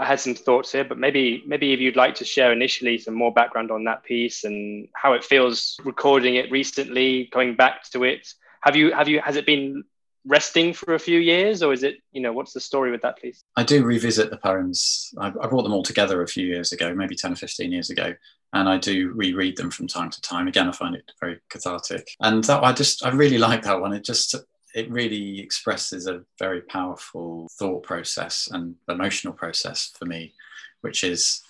[0.00, 3.12] I had some thoughts here, but maybe maybe if you'd like to share initially some
[3.12, 8.04] more background on that piece and how it feels recording it recently, going back to
[8.04, 8.32] it.
[8.62, 9.84] Have you have you has it been
[10.24, 13.18] resting for a few years or is it you know what's the story with that
[13.18, 16.70] please i do revisit the poems I, I, brought them all together a few years
[16.70, 18.14] ago maybe 10 or 15 years ago
[18.52, 22.14] and i do reread them from time to time again i find it very cathartic
[22.20, 24.34] and that i just i really like that one it just
[24.74, 30.32] it really expresses a very powerful thought process and emotional process for me,
[30.80, 31.42] which is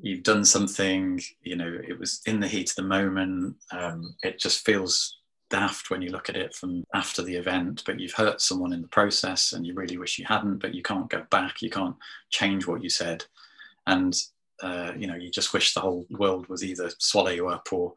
[0.00, 3.56] you've done something, you know, it was in the heat of the moment.
[3.72, 5.16] Um, it just feels
[5.50, 8.82] daft when you look at it from after the event, but you've hurt someone in
[8.82, 11.96] the process and you really wish you hadn't, but you can't go back, you can't
[12.30, 13.24] change what you said.
[13.86, 14.14] And,
[14.62, 17.92] uh, you know, you just wish the whole world was either swallow you up or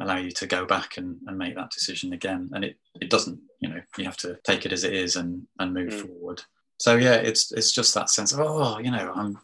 [0.00, 2.48] allow you to go back and, and make that decision again.
[2.52, 5.46] And it, it doesn't, you know, you have to take it as it is and,
[5.58, 6.06] and move mm.
[6.06, 6.42] forward.
[6.78, 9.38] So yeah, it's it's just that sense of, oh, you know, I'm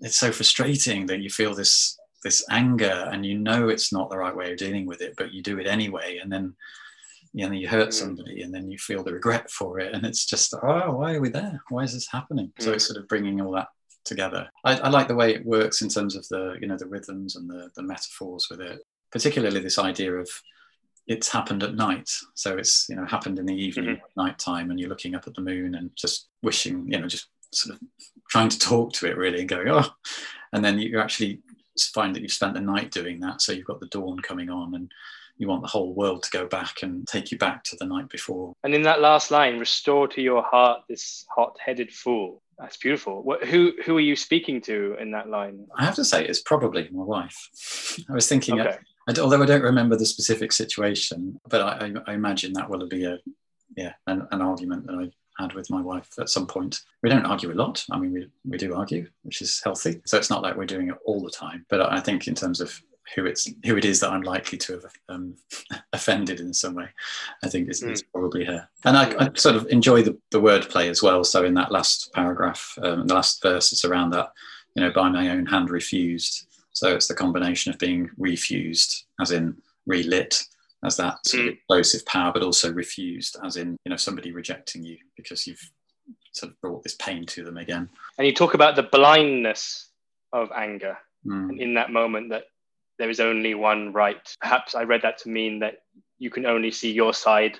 [0.00, 4.16] it's so frustrating that you feel this this anger and you know it's not the
[4.16, 6.18] right way of dealing with it, but you do it anyway.
[6.22, 6.54] And then
[7.34, 7.92] you know you hurt mm.
[7.92, 9.92] somebody and then you feel the regret for it.
[9.92, 11.62] And it's just, oh, why are we there?
[11.68, 12.50] Why is this happening?
[12.58, 12.64] Mm.
[12.64, 13.68] So it's sort of bringing all that
[14.04, 14.48] together.
[14.64, 17.36] I, I, like the way it works in terms of the you know the rhythms
[17.36, 18.80] and the the metaphors with it
[19.14, 20.28] particularly this idea of
[21.06, 22.10] it's happened at night.
[22.34, 24.20] So it's you know happened in the evening, mm-hmm.
[24.20, 27.28] night time, and you're looking up at the moon and just wishing, you know, just
[27.52, 27.82] sort of
[28.28, 29.88] trying to talk to it really and going, oh,
[30.52, 31.40] and then you actually
[31.94, 33.40] find that you've spent the night doing that.
[33.40, 34.90] So you've got the dawn coming on and
[35.36, 38.08] you want the whole world to go back and take you back to the night
[38.08, 38.54] before.
[38.64, 42.40] And in that last line, restore to your heart this hot-headed fool.
[42.58, 43.22] That's beautiful.
[43.22, 45.66] What, who who are you speaking to in that line?
[45.76, 47.98] I have to say, it's probably my wife.
[48.08, 48.78] I was thinking, okay
[49.18, 53.04] although I don't remember the specific situation, but I, I, I imagine that will be
[53.04, 53.18] a
[53.76, 56.80] yeah an, an, argument that I had with my wife at some point.
[57.02, 57.84] We don't argue a lot.
[57.90, 60.00] I mean, we, we do argue, which is healthy.
[60.06, 61.66] So it's not like we're doing it all the time.
[61.68, 62.80] But I think in terms of
[63.14, 65.36] who it's who it is that I'm likely to have um,
[65.92, 66.88] offended in some way,
[67.42, 67.90] I think it's, mm.
[67.90, 68.68] it's probably her.
[68.84, 71.24] And I, I, sort of enjoy the, the wordplay as well.
[71.24, 74.30] So in that last paragraph, um, the last verse, it's around that,
[74.74, 76.46] you know, by my own hand refused.
[76.72, 80.42] So it's the combination of being refused, as in relit,
[80.84, 81.52] as that sort of mm.
[81.54, 85.70] explosive power, but also refused, as in you know somebody rejecting you because you've
[86.32, 87.88] sort of brought this pain to them again.
[88.18, 89.88] And you talk about the blindness
[90.32, 91.58] of anger, mm.
[91.58, 92.44] in that moment that
[92.98, 94.34] there is only one right.
[94.40, 95.82] Perhaps I read that to mean that
[96.18, 97.58] you can only see your side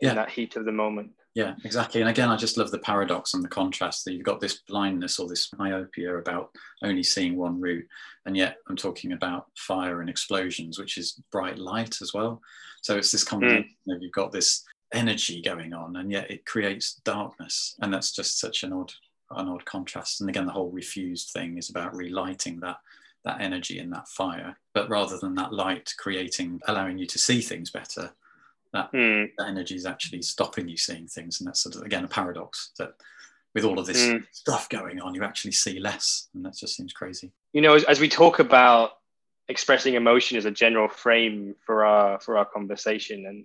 [0.00, 0.14] in yeah.
[0.14, 1.10] that heat of the moment.
[1.36, 2.00] Yeah, exactly.
[2.00, 5.18] And again, I just love the paradox and the contrast that you've got this blindness
[5.18, 6.48] or this myopia about
[6.82, 7.84] only seeing one route.
[8.24, 12.40] And yet I'm talking about fire and explosions, which is bright light as well.
[12.80, 13.28] So it's this hmm.
[13.28, 13.96] combination mm.
[13.96, 17.76] of you've got this energy going on and yet it creates darkness.
[17.82, 18.94] And that's just such an odd,
[19.30, 20.22] an odd contrast.
[20.22, 22.78] And again, the whole refused thing is about relighting that
[23.26, 24.56] that energy in that fire.
[24.72, 28.12] But rather than that light creating, allowing you to see things better,
[28.72, 29.28] that, mm.
[29.38, 32.72] that energy is actually stopping you seeing things and that's sort of again a paradox
[32.78, 32.94] that
[33.54, 34.22] with all of this mm.
[34.32, 37.84] stuff going on you actually see less and that just seems crazy you know as,
[37.84, 38.90] as, we talk about
[39.48, 43.44] expressing emotion as a general frame for our for our conversation and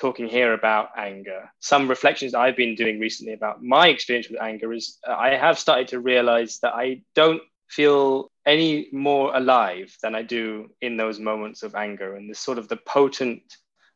[0.00, 4.72] talking here about anger some reflections i've been doing recently about my experience with anger
[4.72, 10.14] is uh, i have started to realize that i don't feel any more alive than
[10.14, 13.42] i do in those moments of anger and this sort of the potent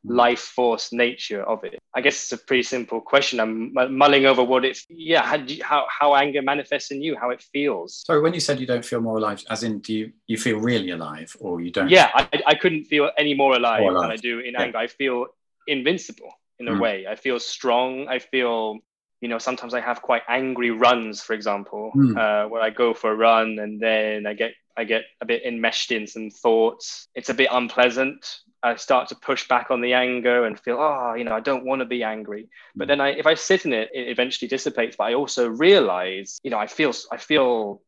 [0.05, 1.79] life force nature of it?
[1.95, 3.40] I guess it's a pretty simple question.
[3.40, 7.31] I'm mulling over what it's, yeah, how, you, how, how anger manifests in you, how
[7.31, 8.03] it feels.
[8.07, 10.59] So when you said you don't feel more alive, as in, do you, you feel
[10.59, 11.88] really alive or you don't?
[11.88, 14.03] Yeah, I, I couldn't feel any more alive, more alive.
[14.03, 14.62] than I do in yeah.
[14.62, 14.79] anger.
[14.79, 15.27] I feel
[15.67, 16.81] invincible in a mm.
[16.81, 17.07] way.
[17.09, 18.09] I feel strong.
[18.09, 18.79] I feel,
[19.25, 22.15] you know, sometimes I have quite angry runs, for example, mm.
[22.15, 25.45] uh, where I go for a run and then I get I get a bit
[25.47, 27.09] enmeshed in some thoughts.
[27.15, 28.41] It's a bit unpleasant.
[28.63, 31.65] I start to push back on the anger and feel, oh, you know, I don't
[31.65, 32.51] want to be angry.
[32.77, 34.97] But then I, if I sit in it, it eventually dissipates.
[34.99, 37.81] But I also realize, you know, I feel, I feel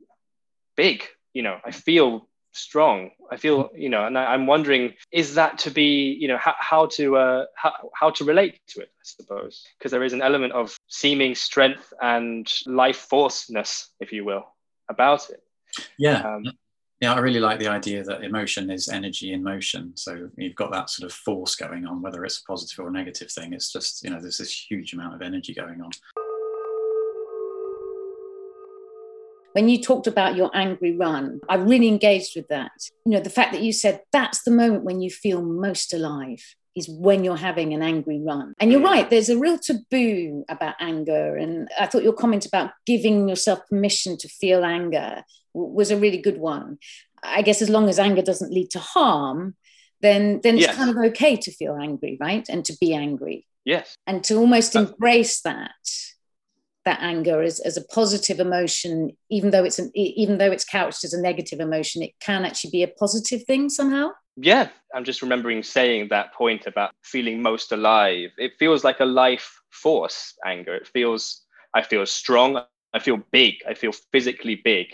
[0.75, 1.05] big.
[1.35, 3.11] You know, I feel strong.
[3.31, 6.55] I feel, you know, and I, am wondering, is that to be, you know, how,
[6.59, 8.88] how to uh, how, how to relate to it?
[8.88, 14.25] I suppose because there is an element of seeming strength and life forceness, if you
[14.25, 14.44] will,
[14.88, 15.42] about it.
[15.98, 16.23] Yeah.
[16.23, 16.44] Um,
[17.00, 19.92] yeah, I really like the idea that emotion is energy in motion.
[19.96, 23.31] So you've got that sort of force going on, whether it's a positive or negative
[23.31, 23.52] thing.
[23.52, 25.90] It's just, you know, there's this huge amount of energy going on.
[29.57, 32.73] When you talked about your angry run, I really engaged with that.
[33.07, 36.42] You know, the fact that you said that's the moment when you feel most alive.
[36.77, 38.52] is when you're having an angry run.
[38.61, 41.37] And you're right, there's a real taboo about anger.
[41.37, 46.19] And I thought your comment about giving yourself permission to feel anger was a really
[46.19, 46.77] good one.
[47.23, 49.57] I guess as long as anger doesn't lead to harm,
[50.02, 50.77] then then it's yes.
[50.77, 52.46] kind of okay to feel angry, right?
[52.50, 53.46] And to be angry.
[53.65, 53.96] Yes.
[54.07, 55.73] And to almost embrace that
[56.87, 61.04] that anger as, as a positive emotion, even though it's an, even though it's couched
[61.04, 64.08] as a negative emotion, it can actually be a positive thing somehow.
[64.38, 68.30] Yeah, I'm just remembering saying that point about feeling most alive.
[68.38, 70.74] It feels like a life force, anger.
[70.74, 71.42] It feels
[71.74, 72.62] I feel strong.
[72.94, 73.56] I feel big.
[73.68, 74.87] I feel physically big.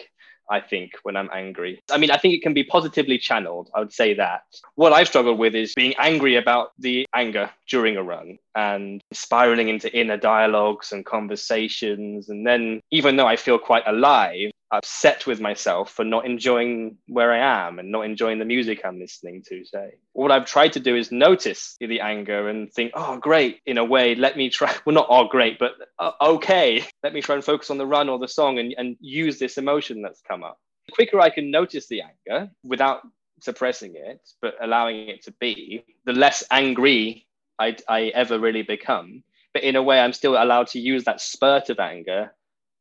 [0.50, 1.82] I think, when I'm angry.
[1.90, 3.70] I mean, I think it can be positively channeled.
[3.74, 4.42] I would say that.
[4.74, 9.68] What I've struggled with is being angry about the anger during a run and spiraling
[9.68, 12.28] into inner dialogues and conversations.
[12.28, 17.30] And then, even though I feel quite alive, upset with myself for not enjoying where
[17.30, 19.92] I am and not enjoying the music I'm listening to, say.
[20.14, 23.84] What I've tried to do is notice the anger and think, oh, great, in a
[23.84, 24.74] way, let me try.
[24.86, 28.08] Well, not oh, great, but uh, okay, let me try and focus on the run
[28.08, 30.58] or the song and, and use this emotion that's come up.
[30.86, 33.02] The quicker I can notice the anger without
[33.40, 37.26] suppressing it, but allowing it to be, the less angry
[37.58, 39.22] I, I ever really become.
[39.52, 42.32] But in a way, I'm still allowed to use that spurt of anger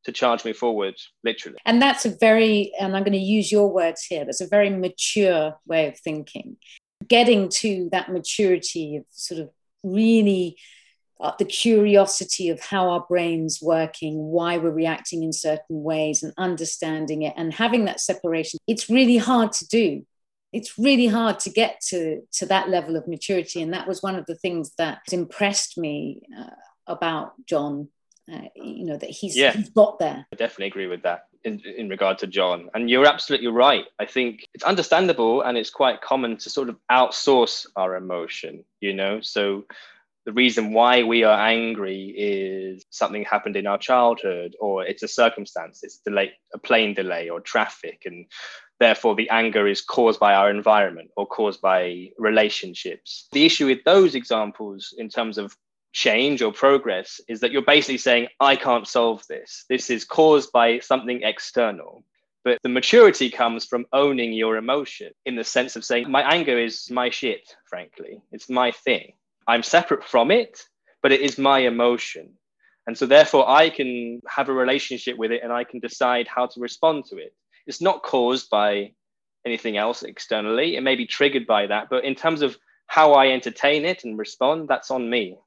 [0.04, 1.58] to charge me forward, literally.
[1.66, 4.70] And that's a very, and I'm going to use your words here, that's a very
[4.70, 6.58] mature way of thinking.
[7.08, 9.50] Getting to that maturity of sort of
[9.84, 10.58] really
[11.20, 16.34] uh, the curiosity of how our brain's working, why we're reacting in certain ways, and
[16.38, 18.60] understanding it, and having that separation.
[18.68, 20.06] It's really hard to do.
[20.52, 23.62] It's really hard to get to, to that level of maturity.
[23.62, 26.50] And that was one of the things that impressed me uh,
[26.88, 27.90] about John
[28.32, 29.52] uh, you know that he's, yeah.
[29.52, 30.26] he's got there.
[30.32, 32.70] I definitely agree with that in, in regard to john.
[32.74, 33.86] And you're absolutely right.
[34.00, 38.94] I think it's understandable and it's quite common to sort of outsource our emotion you
[38.94, 39.22] know?
[39.22, 39.66] So
[40.26, 45.08] the reason why we are angry is something happened in our childhood or it's a
[45.08, 48.28] circumstance it's delay a plane delay or traffic and
[48.80, 53.28] therefore the anger is caused by our environment or caused by relationships.
[53.32, 55.56] The issue with those examples in terms of
[55.94, 59.66] change or progress is that you're basically saying, I can't solve this.
[59.70, 62.04] This is caused by something external.
[62.44, 66.58] But the maturity comes from owning your emotion in the sense of saying, my anger
[66.58, 68.22] is my shit, frankly.
[68.32, 69.14] It's my thing.
[69.48, 70.64] I'm separate from it,
[71.04, 72.34] but it is my emotion.
[72.88, 76.48] And so, therefore, I can have a relationship with it and I can decide how
[76.48, 77.36] to respond to it.
[77.68, 78.94] It's not caused by
[79.46, 80.76] anything else externally.
[80.76, 84.18] It may be triggered by that, but in terms of how I entertain it and
[84.18, 85.38] respond, that's on me.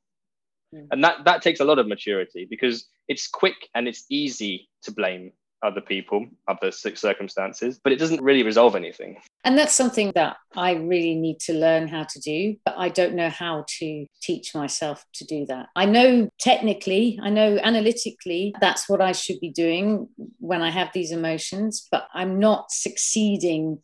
[0.74, 0.86] Mm.
[0.90, 4.92] And that, that takes a lot of maturity because it's quick and it's easy to
[4.92, 5.32] blame
[5.64, 9.16] other people, other circumstances, but it doesn't really resolve anything.
[9.44, 13.14] And that's something that I really need to learn how to do, but I don't
[13.14, 15.68] know how to teach myself to do that.
[15.74, 20.08] I know technically, I know analytically, that's what I should be doing
[20.38, 23.78] when I have these emotions, but I'm not succeeding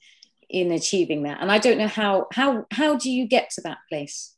[0.51, 1.39] in achieving that.
[1.41, 4.35] And I don't know how how how do you get to that place?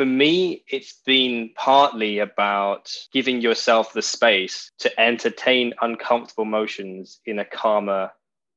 [0.00, 7.38] For me, it's been partly about giving yourself the space to entertain uncomfortable emotions in
[7.38, 8.10] a calmer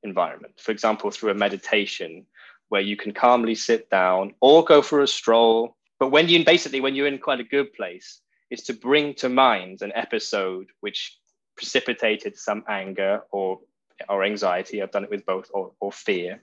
[0.03, 0.53] environment.
[0.57, 2.25] For example, through a meditation
[2.69, 5.75] where you can calmly sit down or go for a stroll.
[5.99, 9.27] But when you basically, when you're in quite a good place, is to bring to
[9.27, 11.19] mind an episode which
[11.57, 13.59] precipitated some anger or
[14.07, 14.81] or anxiety.
[14.81, 16.41] I've done it with both or, or fear.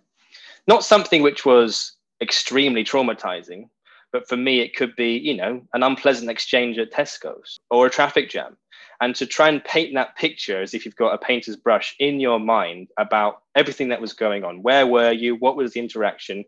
[0.67, 3.71] Not something which was extremely traumatizing,
[4.13, 7.91] but for me, it could be, you know, an unpleasant exchange at Tesco's or a
[7.91, 8.57] traffic jam.
[9.01, 12.21] And to try and paint that picture as if you've got a painter's brush in
[12.21, 14.63] your mind about everything that was going on.
[14.63, 15.37] Where were you?
[15.37, 16.45] What was the interaction?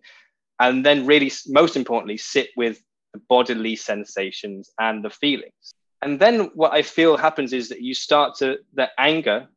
[0.61, 2.83] And then, really, most importantly, sit with
[3.15, 5.75] the bodily sensations and the feelings.
[6.03, 9.49] And then what I feel happens is that you start to, that anger,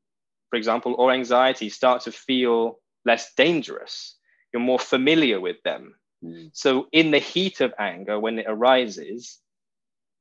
[0.50, 4.16] for example, or anxiety start to feel less dangerous.
[4.54, 6.50] You're more familiar with them Mm.
[6.54, 9.40] So in the heat of anger, when it arises,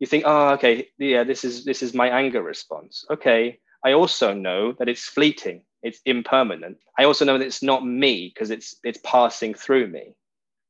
[0.01, 3.05] you think, oh, okay, yeah, this is this is my anger response.
[3.11, 3.59] Okay.
[3.85, 6.79] I also know that it's fleeting, it's impermanent.
[6.99, 10.15] I also know that it's not me because it's it's passing through me.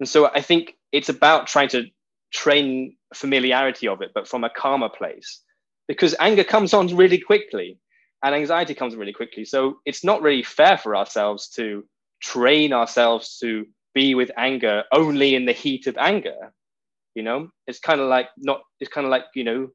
[0.00, 1.84] And so I think it's about trying to
[2.32, 5.40] train familiarity of it, but from a calmer place.
[5.86, 7.78] Because anger comes on really quickly
[8.22, 9.44] and anxiety comes really quickly.
[9.44, 11.84] So it's not really fair for ourselves to
[12.20, 16.52] train ourselves to be with anger only in the heat of anger
[17.14, 17.48] you know?
[17.66, 19.68] It's kind of like not it's kind of like you know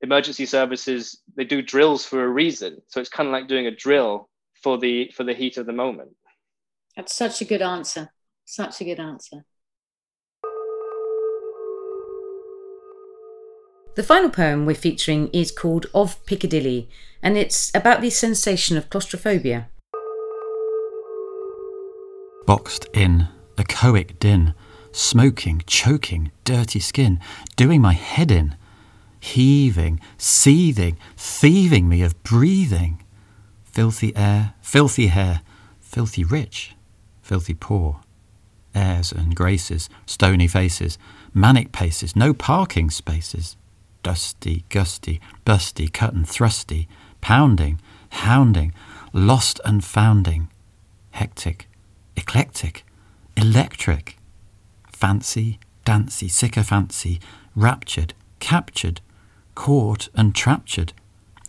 [0.00, 2.82] emergency services they do drills for a reason.
[2.88, 4.28] So it's kind of like doing a drill
[4.62, 6.10] for the for the heat of the moment.
[6.96, 8.10] That's such a good answer.
[8.44, 9.44] Such a good answer.
[13.94, 16.88] The final poem we're featuring is called Of Piccadilly,
[17.20, 19.70] and it's about the sensation of claustrophobia.
[22.48, 23.28] Boxed in,
[23.58, 24.54] echoic din,
[24.90, 27.20] smoking, choking, dirty skin,
[27.56, 28.56] doing my head in,
[29.20, 33.02] heaving, seething, thieving me of breathing.
[33.64, 35.42] Filthy air, filthy hair,
[35.78, 36.74] filthy rich,
[37.20, 38.00] filthy poor.
[38.74, 40.96] Airs and graces, stony faces,
[41.34, 43.58] manic paces, no parking spaces.
[44.02, 46.88] Dusty, gusty, busty, cut and thrusty,
[47.20, 47.78] pounding,
[48.08, 48.72] hounding,
[49.12, 50.48] lost and founding.
[51.10, 51.67] Hectic,
[52.18, 52.84] eclectic,
[53.36, 54.18] electric.
[54.92, 57.20] Fancy, dancy, sycophancy,
[57.54, 59.00] raptured, captured,
[59.54, 60.92] caught and traptured.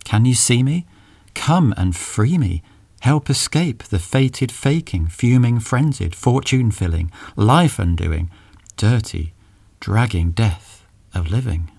[0.06, 0.86] Can you see me?
[1.34, 2.62] Come and free me.
[3.02, 8.30] Help escape the fated faking, fuming, frenzied, fortune filling, life undoing,
[8.78, 9.34] dirty,
[9.80, 11.72] dragging death of living.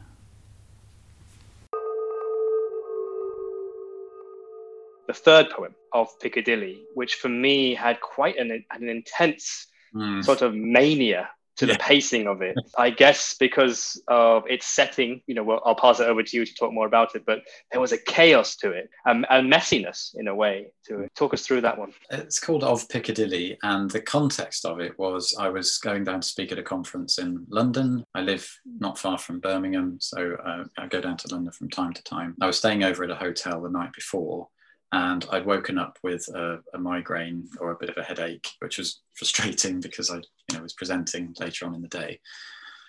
[5.07, 10.25] The third poem of Piccadilly, which for me had quite an, an intense mm.
[10.25, 11.29] sort of mania
[11.61, 11.75] to yeah.
[11.75, 12.57] the pacing of it.
[12.79, 16.47] I guess because of its setting, you know, well, I'll pass it over to you
[16.47, 20.15] to talk more about it, but there was a chaos to it, um, a messiness
[20.15, 21.15] in a way to it.
[21.15, 21.93] Talk us through that one.
[22.11, 26.29] It's called Of Piccadilly, and the context of it was I was going down to
[26.29, 28.05] speak at a conference in London.
[28.15, 31.93] I live not far from Birmingham, so uh, I go down to London from time
[31.93, 32.37] to time.
[32.41, 34.49] I was staying over at a hotel the night before
[34.93, 38.79] and I'd woken up with a, a, migraine or a bit of a headache, which
[38.79, 42.21] was frustrating because I you know, was presenting later on in the day.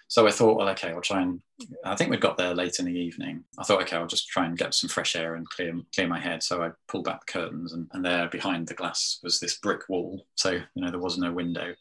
[0.08, 1.40] So I thought, well, okay, I'll try and.
[1.86, 3.46] I think we'd got there late in the evening.
[3.58, 6.20] I thought, okay, I'll just try and get some fresh air and clear clear my
[6.20, 6.44] head.
[6.44, 9.88] So I pulled back the curtains, and, and there behind the glass was this brick
[9.88, 10.26] wall.
[10.36, 11.74] So you know there was no window.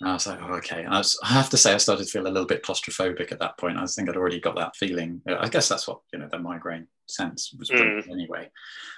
[0.00, 0.82] And I was like, oh, okay.
[0.82, 3.30] And I, was, I have to say, I started to feel a little bit claustrophobic
[3.30, 3.78] at that point.
[3.78, 5.22] I think I'd already got that feeling.
[5.28, 8.10] I guess that's what you know the migraine sense was mm.
[8.10, 8.50] anyway.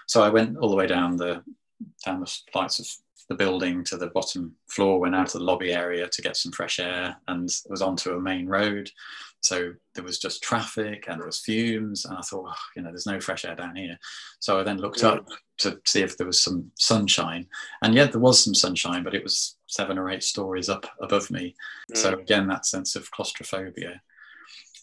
[0.07, 1.43] So I went all the way down the
[2.05, 2.87] down the flights of
[3.29, 6.53] the building to the bottom floor, went out to the lobby area to get some
[6.53, 8.91] fresh air, and was onto a main road.
[9.41, 12.91] So there was just traffic and there was fumes, and I thought, oh, you know,
[12.91, 13.99] there's no fresh air down here.
[14.41, 15.17] So I then looked mm.
[15.17, 17.47] up to see if there was some sunshine,
[17.83, 21.31] and yet there was some sunshine, but it was seven or eight stories up above
[21.31, 21.55] me.
[21.93, 21.97] Mm.
[21.97, 24.01] So again, that sense of claustrophobia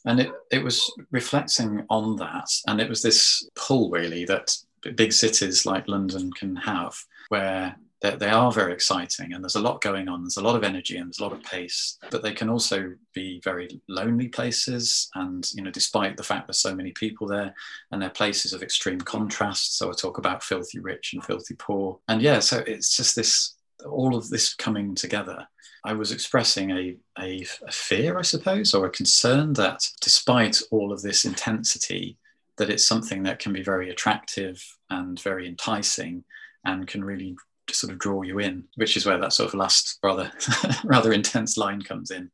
[0.06, 2.50] and it, it was reflecting on that.
[2.68, 4.56] And it was this pull really that
[4.96, 6.96] big cities like london can have
[7.30, 10.64] where they, are very exciting and there's a lot going on there's a lot of
[10.64, 15.10] energy and there's a lot of pace but they can also be very lonely places.
[15.14, 17.54] And you know despite the fact there's so many people there
[17.92, 22.00] and they're places of extreme contrast so i talk about filthy rich and filthy poor.
[22.08, 23.56] And yeah so it's just this
[23.90, 25.48] all of this coming together
[25.84, 30.92] I was expressing a, a, a, fear, I suppose, or a concern that despite all
[30.92, 32.18] of this intensity,
[32.58, 36.24] that it's something that can be very attractive and very enticing
[36.66, 37.36] and can really
[37.72, 40.32] sort of draw you in, which is where that sort of last rather
[40.84, 42.30] rather intense line comes in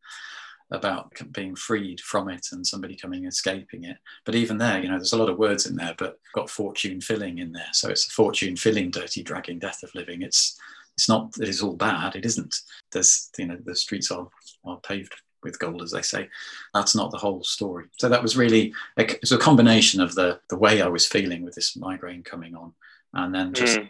[0.72, 3.96] about being freed from it and somebody coming escaping it.
[4.26, 7.00] But even there, you know, there's a lot of words in there, but got fortune
[7.00, 7.70] filling in there.
[7.72, 10.24] So it's a fortune filling, dirty, dragging death of living.
[10.24, 10.60] It's
[10.98, 12.16] it's not that it's all bad.
[12.16, 12.56] It isn't.
[12.92, 14.28] There's you know the streets are
[14.66, 16.28] are paved with gold, as they say.
[16.74, 17.86] That's not the whole story.
[18.00, 21.44] So that was really a, it's a combination of the the way I was feeling
[21.44, 22.74] with this migraine coming on,
[23.14, 23.90] and then just mm.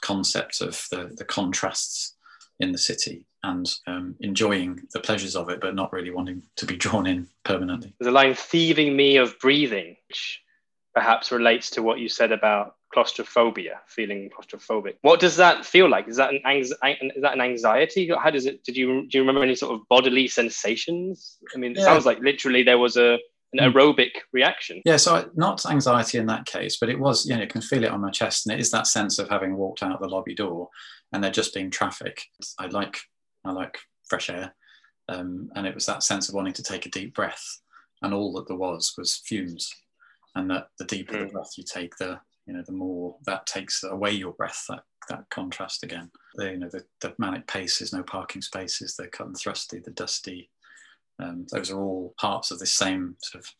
[0.00, 2.14] concepts of the the contrasts
[2.58, 6.64] in the city and um, enjoying the pleasures of it, but not really wanting to
[6.64, 7.94] be drawn in permanently.
[8.00, 10.40] There's a line thieving me of breathing, which
[10.94, 14.94] perhaps relates to what you said about claustrophobia, feeling claustrophobic.
[15.02, 16.08] What does that feel like?
[16.08, 17.12] Is that an anxiety?
[17.14, 18.10] Is that an anxiety?
[18.18, 18.64] How does it?
[18.64, 21.36] Did you do you remember any sort of bodily sensations?
[21.54, 21.84] I mean, it yeah.
[21.84, 23.18] sounds like literally there was a
[23.52, 23.76] an hmm.
[23.76, 24.80] aerobic reaction.
[24.86, 27.84] Yeah, so not anxiety in that case, but it was, you know, you can feel
[27.84, 30.34] it on my chest, and it is that sense of having walked out the lobby
[30.34, 30.70] door
[31.12, 32.22] and there just being traffic.
[32.58, 32.96] I like,
[33.44, 33.76] I like
[34.08, 34.54] fresh air,
[35.10, 37.60] um, and it was that sense of wanting to take a deep breath,
[38.00, 39.70] and all that there was was fumes,
[40.34, 41.20] and that the deeper mm.
[41.20, 41.32] the hmm.
[41.32, 45.28] breath you take, the you know, the more that takes away your breath, that that
[45.30, 46.10] contrast again.
[46.34, 49.90] The, you know, the, the manic paces, no parking spaces, the cut and thrusty, the
[49.92, 50.50] dusty.
[51.18, 53.50] Um, those are all parts of the same sort of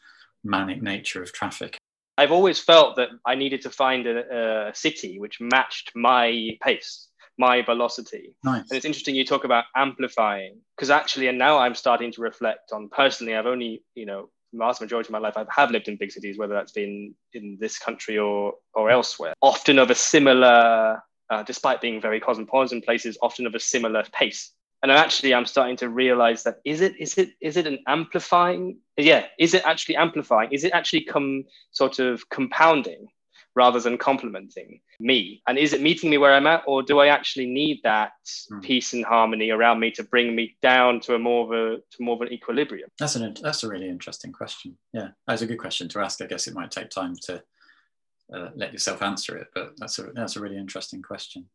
[0.45, 1.79] manic nature of traffic.
[2.19, 7.09] I've always felt that I needed to find a, a city which matched my pace,
[7.39, 8.35] my velocity.
[8.43, 8.71] Nice.
[8.71, 12.73] And it's interesting you talk about amplifying because actually, and now I'm starting to reflect
[12.73, 13.35] on personally.
[13.35, 16.39] I've only, you know, vast majority of my life I have lived in big cities,
[16.39, 19.35] whether that's been in this country or or elsewhere.
[19.43, 24.53] Often of a similar, uh, despite being very cosmopolitan places, often of a similar pace.
[24.83, 28.79] and actually i'm starting to realize that is it is it is it an amplifying
[28.97, 33.07] yeah is it actually amplifying is it actually come sort of compounding
[33.57, 35.43] rather than complementing me?
[35.49, 38.13] And is it meeting me where i'm at or do i actually need that
[38.53, 38.63] mm.
[38.63, 42.03] peace and harmony around me to bring me down to a more of a to
[42.03, 42.91] more of an equilibrium?
[42.99, 44.77] That's an that's a really interesting question.
[44.93, 46.23] Yeah that's a good question to ask.
[46.23, 47.43] I guess it might take time to
[48.33, 51.49] uh, let yourself answer it but that's a that's a really interesting question.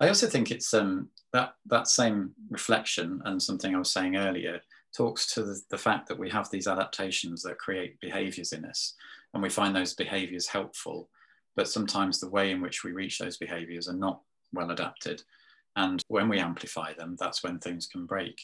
[0.00, 4.60] I also think it's um, that that same reflection and something I was saying earlier
[4.96, 8.94] talks to the, the fact that we have these adaptations that create behaviors in us,
[9.32, 11.08] and we find those behaviors helpful,
[11.56, 14.20] but sometimes the way in which we reach those behaviors are not
[14.52, 15.22] well adapted,
[15.76, 18.40] and when we amplify them, that's when things can break.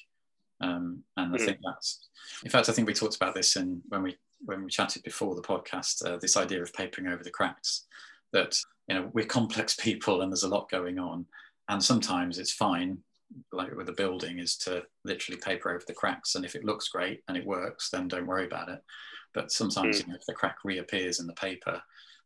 [0.60, 1.44] Um, and I mm.
[1.44, 2.08] think that's,
[2.44, 5.34] in fact, I think we talked about this in when we when we chatted before
[5.34, 6.04] the podcast.
[6.06, 7.86] Uh, this idea of papering over the cracks,
[8.32, 8.56] that
[8.88, 11.26] you know we're complex people and there's a lot going on
[11.68, 12.98] and sometimes it's fine
[13.52, 16.88] like with a building is to literally paper over the cracks and if it looks
[16.88, 18.82] great and it works then don't worry about it
[19.32, 20.06] but sometimes mm.
[20.06, 21.80] you know, if the crack reappears in the paper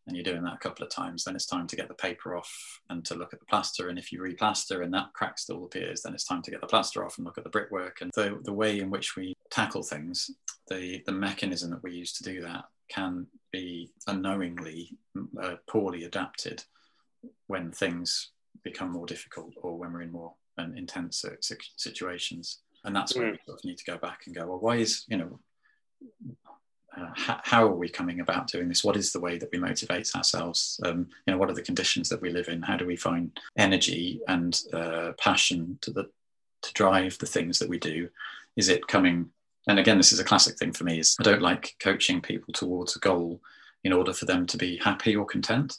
[0.07, 2.37] and you're doing that a couple of times then it's time to get the paper
[2.37, 5.65] off and to look at the plaster and if you replaster and that crack still
[5.65, 8.11] appears then it's time to get the plaster off and look at the brickwork and
[8.15, 10.31] the, the way in which we tackle things
[10.69, 14.97] the the mechanism that we use to do that can be unknowingly
[15.43, 16.63] uh, poorly adapted
[17.47, 18.31] when things
[18.63, 21.25] become more difficult or when we're in more um, intense
[21.77, 22.61] situations.
[22.85, 23.33] And that's where mm.
[23.33, 25.39] we sort of need to go back and go, well, why is, you know,
[26.97, 28.85] uh, how, are we coming about doing this?
[28.85, 30.81] What is the way that we motivate ourselves?
[30.85, 32.63] Um, you know, what are the conditions that we live in?
[32.63, 36.11] How do we find energy and uh, passion to the
[36.63, 38.09] to drive the things that we do?
[38.57, 39.31] Is it coming?
[39.69, 40.99] And again, this is a classic thing for me.
[41.01, 43.41] Is I don't like coaching people towards a goal
[43.83, 45.77] in order for them to be happy or content,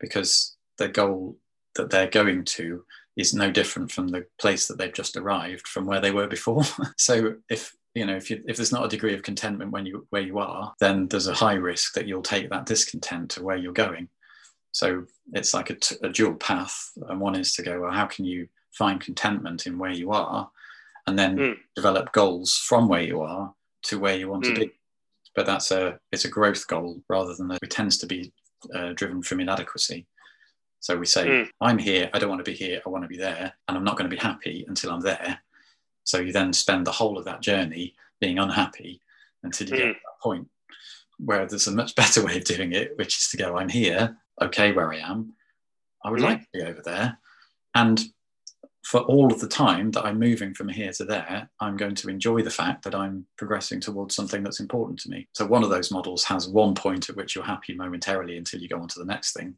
[0.00, 1.36] because the goal
[1.76, 2.84] that they're going to
[3.16, 6.62] is no different from the place that they've just arrived from where they were before.
[6.96, 10.06] so if you know if you if there's not a degree of contentment when you
[10.10, 13.56] where you are, then there's a high risk that you'll take that discontent to where
[13.56, 14.08] you're going.
[14.72, 18.04] So it's like a, t- a dual path, and one is to go, well, how
[18.04, 20.50] can you find contentment in where you are,
[21.06, 21.56] and then mm.
[21.74, 24.54] develop goals from where you are to where you want mm.
[24.54, 24.72] to be.
[25.34, 28.30] But that's a it's a growth goal rather than a, it tends to be
[28.74, 30.06] uh, driven from inadequacy.
[30.80, 31.48] So we say, mm.
[31.62, 33.84] I'm here, I don't want to be here, I want to be there, and I'm
[33.84, 35.40] not going to be happy until I'm there.
[36.06, 39.00] So you then spend the whole of that journey being unhappy
[39.42, 39.78] until you mm.
[39.78, 39.92] get hmm.
[39.92, 40.48] to that point.
[41.18, 44.16] Where there's a much better way of doing it, which is to go, I'm here,
[44.40, 45.34] okay, where I am.
[46.04, 46.24] I would mm.
[46.24, 47.18] like to be over there.
[47.74, 48.02] And
[48.84, 52.08] for all of the time that I'm moving from here to there, I'm going to
[52.08, 55.26] enjoy the fact that I'm progressing towards something that's important to me.
[55.32, 58.68] So one of those models has one point at which you're happy momentarily until you
[58.68, 59.56] go on to the next thing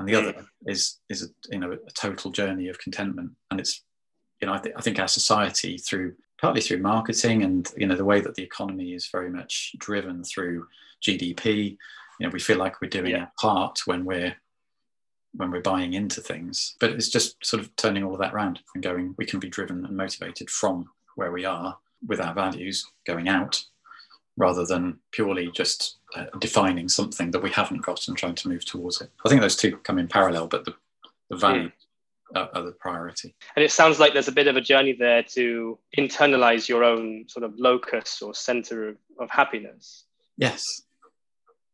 [0.00, 3.84] and the other is is a, you know a total journey of contentment and it's
[4.40, 7.96] you know I, th- I think our society through partly through marketing and you know
[7.96, 10.66] the way that the economy is very much driven through
[11.02, 11.76] gdp
[12.18, 13.20] you know we feel like we're doing yeah.
[13.20, 14.34] our part when we're
[15.34, 18.60] when we're buying into things but it's just sort of turning all of that around
[18.74, 22.86] and going we can be driven and motivated from where we are with our values
[23.06, 23.62] going out
[24.36, 28.64] rather than purely just uh, defining something that we haven't got and trying to move
[28.64, 29.10] towards it.
[29.24, 30.74] I think those two come in parallel, but the,
[31.28, 31.72] the value mm.
[32.34, 33.34] Are, the priority.
[33.56, 37.24] And it sounds like there's a bit of a journey there to internalize your own
[37.28, 40.04] sort of locus or center of, of happiness.
[40.36, 40.82] Yes.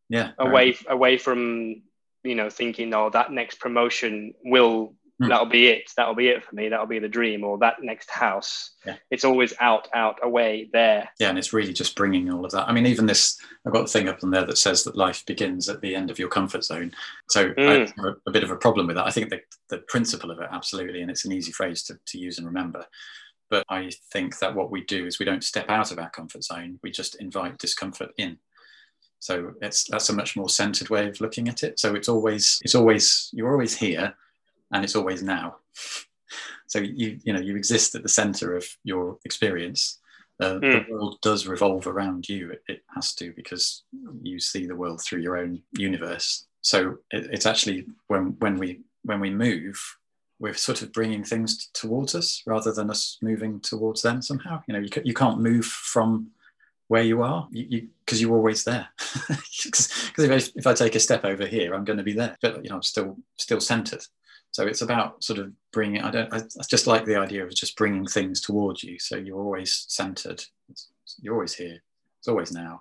[0.09, 0.31] Yeah.
[0.39, 1.83] Away away from
[2.23, 5.29] you know thinking, oh, that next promotion will Mm.
[5.29, 5.91] That'll be it.
[5.97, 6.69] That'll be it for me.
[6.69, 8.73] That'll be the dream or that next house.
[8.85, 8.97] Yeah.
[9.11, 11.09] It's always out, out, away, there.
[11.19, 12.69] Yeah, and it's really just bringing all of that.
[12.69, 15.25] I mean, even this, I've got a thing up on there that says that life
[15.25, 16.93] begins at the end of your comfort zone.
[17.31, 17.69] So mm.
[17.69, 19.07] I have a, a, bit of a problem with that.
[19.07, 19.41] I think the,
[19.71, 22.85] the principle of it, absolutely, and it's an easy phrase to, to use and remember.
[23.49, 26.45] But I think that what we do is we don't step out of our comfort
[26.45, 28.39] zone, we just invite discomfort in.
[29.19, 31.79] So it's that's a much more centered way of looking at it.
[31.81, 34.15] So it's always it's always you're always here
[34.73, 35.57] and it's always now.
[36.67, 40.01] so you you know you exist at the center of your experience.
[40.39, 40.61] Uh, mm.
[40.61, 40.93] The hmm.
[40.93, 42.51] world does revolve around you.
[42.51, 43.85] It, it, has to because
[44.23, 46.45] you see the world through your own universe.
[46.61, 49.81] So it, it's actually when when we when we move,
[50.39, 54.63] we're sort of bringing things t- towards us rather than us moving towards them somehow.
[54.69, 56.33] You know, you, c- you can't move from
[56.89, 58.89] where you are you because you, are always there
[59.65, 62.37] because if, I, if I take a step over here i'm going to be there
[62.41, 64.05] but you know i'm still still centered
[64.57, 66.01] so it's about sort of bringing.
[66.01, 66.33] I don't.
[66.33, 66.41] I,
[66.71, 68.99] just like the idea of just bringing things towards you.
[68.99, 70.43] So you're always centered.
[71.21, 71.83] You're always here.
[72.19, 72.81] It's always now.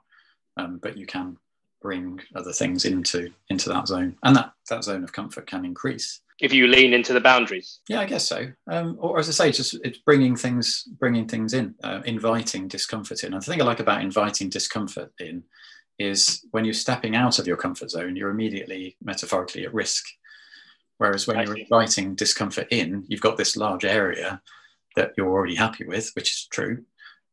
[0.55, 1.36] Um, but you can
[1.82, 6.21] bring other things into into that zone, and that that zone of comfort can increase
[6.39, 7.82] if you lean into the boundaries.
[7.89, 8.47] Yeah, I guess so.
[8.67, 13.26] Um, or as I say, just it's bringing things bringing things in, uh, inviting discomfort
[13.26, 13.34] in.
[13.34, 15.43] And the thing I like about inviting discomfort in
[15.99, 20.05] is when you're stepping out of your comfort zone, you're immediately metaphorically at risk.
[20.97, 21.61] Whereas when I you're see.
[21.63, 24.41] inviting discomfort in, you've got this large area
[24.95, 26.83] that you're already happy with, which is true,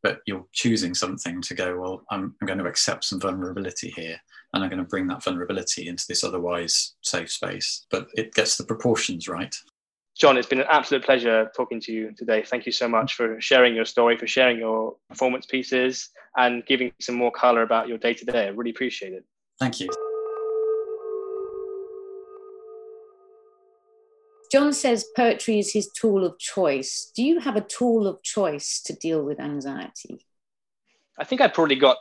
[0.02, 4.20] but you're choosing something to go, well, I'm, I'm going to accept some vulnerability here
[4.52, 7.86] and I'm going to bring that vulnerability into this otherwise safe space.
[7.90, 9.54] But it gets the proportions right.
[10.16, 12.42] John, it's been an absolute pleasure talking to you today.
[12.42, 16.92] Thank you so much for sharing your story, for sharing your performance pieces, and giving
[17.00, 18.46] some more color about your day to day.
[18.46, 19.24] I really appreciate it.
[19.58, 19.88] Thank you.
[24.52, 27.10] John says poetry is his tool of choice.
[27.16, 30.26] Do you have a tool of choice to deal with anxiety?
[31.18, 31.96] I think I've probably got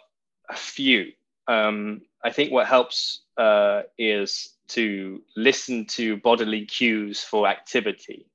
[0.49, 1.13] a few.
[1.47, 8.27] Um, I think what helps uh, is to listen to bodily cues for activity.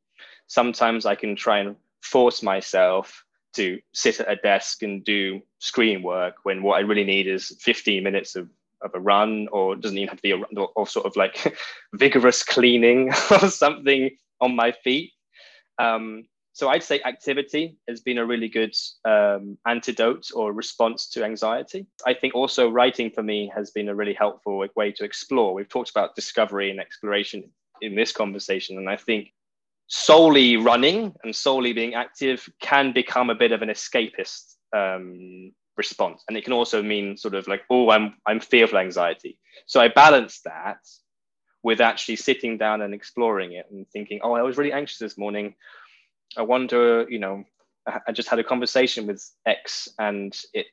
[0.46, 3.22] Sometimes I can try and force myself
[3.56, 7.54] to sit at a desk and do screen work when what I really need is
[7.60, 8.48] 15 minutes of
[8.82, 11.16] of a run or it doesn't even have to be a run or sort of
[11.16, 11.56] like
[11.94, 14.10] vigorous cleaning or something
[14.40, 15.12] on my feet.
[15.78, 18.74] Um, so I'd say activity has been a really good
[19.04, 21.86] um, antidote or response to anxiety.
[22.06, 25.52] I think also writing for me has been a really helpful way to explore.
[25.52, 27.50] We've talked about discovery and exploration
[27.82, 29.34] in this conversation, and I think
[29.88, 36.22] solely running and solely being active can become a bit of an escapist um, response.
[36.28, 39.38] And it can also mean sort of like oh i'm i'm fearful anxiety.
[39.66, 40.78] So i balance that
[41.62, 45.18] with actually sitting down and exploring it and thinking oh i was really anxious this
[45.18, 45.54] morning.
[46.36, 47.44] I wonder you know
[48.06, 50.66] i just had a conversation with x and it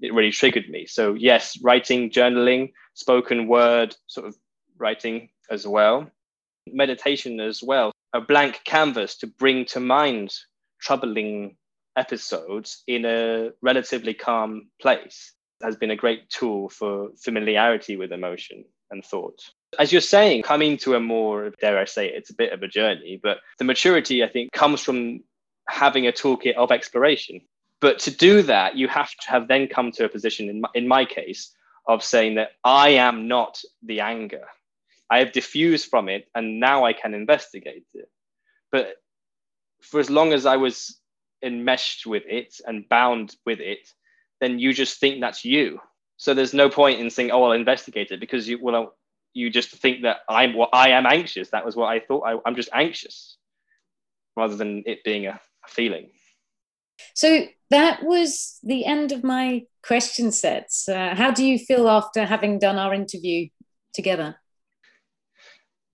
[0.00, 0.86] it really triggered me.
[0.86, 4.36] So yes writing journaling spoken word sort of
[4.78, 6.10] writing as well.
[6.66, 7.92] Meditation as well.
[8.14, 10.34] A blank canvas to bring to mind
[10.80, 11.56] troubling
[11.96, 15.32] episodes in a relatively calm place
[15.62, 19.38] has been a great tool for familiarity with emotion and thought.
[19.78, 22.68] As you're saying, coming to a more, dare I say, it's a bit of a
[22.68, 25.20] journey, but the maturity, I think, comes from
[25.68, 27.40] having a toolkit of exploration.
[27.80, 30.68] But to do that, you have to have then come to a position, in my,
[30.74, 31.52] in my case,
[31.86, 34.44] of saying that I am not the anger.
[35.10, 38.08] I have diffused from it and now I can investigate it.
[38.72, 38.96] But
[39.82, 40.98] for as long as I was
[41.44, 43.88] enmeshed with it and bound with it,
[44.40, 45.80] then you just think that's you.
[46.16, 48.96] So there's no point in saying, "Oh, I'll investigate it," because you well,
[49.32, 51.50] you just think that I'm what well, I am anxious.
[51.50, 52.22] That was what I thought.
[52.22, 53.36] I, am just anxious,
[54.36, 56.10] rather than it being a, a feeling.
[57.14, 60.88] So that was the end of my question sets.
[60.88, 63.48] Uh, how do you feel after having done our interview
[63.92, 64.36] together?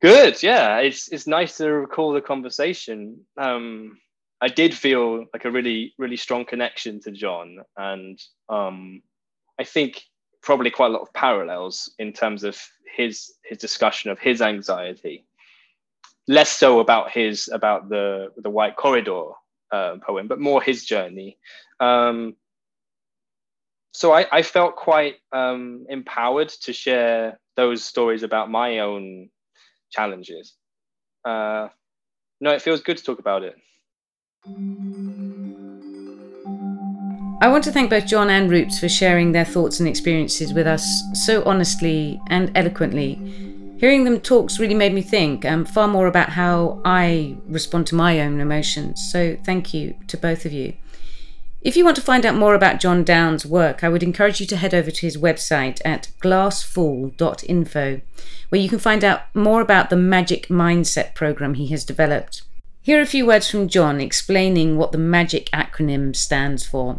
[0.03, 0.43] Good.
[0.43, 3.27] Yeah, it's it's nice to recall the conversation.
[3.37, 3.99] Um,
[4.41, 7.59] I did feel like a really, really strong connection to John.
[7.77, 8.19] And
[8.49, 9.03] um,
[9.59, 10.03] I think
[10.43, 12.59] probably quite a lot of parallels in terms of
[12.97, 15.27] his his discussion of his anxiety.
[16.29, 19.33] Less so about his about the the White Corridor
[19.73, 21.39] uh, poem, but more his journey.
[21.79, 22.37] Um,
[23.93, 29.31] so I, I, felt quite um, empowered to share those stories about my own
[29.91, 30.55] challenges.
[31.25, 31.69] Uh,
[32.41, 33.57] no, it feels good to talk about it.
[34.43, 34.49] I
[37.49, 41.03] want to thank both John and Roots for sharing their thoughts and experiences with us
[41.13, 43.17] so honestly and eloquently.
[43.77, 47.95] Hearing them talks really made me think um, far more about how I respond to
[47.95, 49.11] my own emotions.
[49.13, 50.73] So, thank you to both of you.
[51.61, 54.47] If you want to find out more about John Down's work, I would encourage you
[54.47, 58.01] to head over to his website at glassfall.info,
[58.49, 62.41] where you can find out more about the Magic Mindset program he has developed.
[62.83, 66.99] Here are a few words from John explaining what the MAGIC acronym stands for.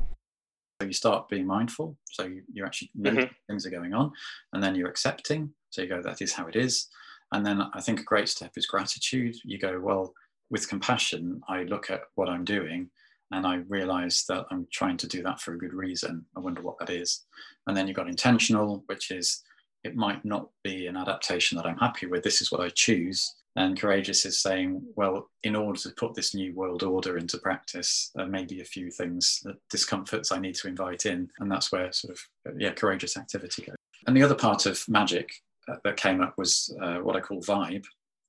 [0.80, 3.34] So you start being mindful, so you, you actually know mm-hmm.
[3.48, 4.12] things are going on,
[4.54, 5.52] and then you're accepting.
[5.72, 6.88] So you go, that is how it is.
[7.32, 9.36] And then I think a great step is gratitude.
[9.44, 10.14] You go, well,
[10.52, 12.90] with compassion, I look at what I'm doing
[13.32, 16.26] and I realize that I'm trying to do that for a good reason.
[16.36, 17.26] I wonder what that is.
[17.66, 19.42] And then you've got intentional, which is
[19.84, 22.24] it might not be an adaptation that I'm happy with.
[22.24, 23.34] This is what I choose.
[23.56, 28.12] And courageous is saying, well, in order to put this new world order into practice,
[28.16, 31.30] there may be a few things, that discomforts I need to invite in.
[31.40, 33.76] And that's where sort of, yeah, courageous activity goes.
[34.08, 35.34] And the other part of magic
[35.68, 37.86] uh, that came up was uh, what I call vibe.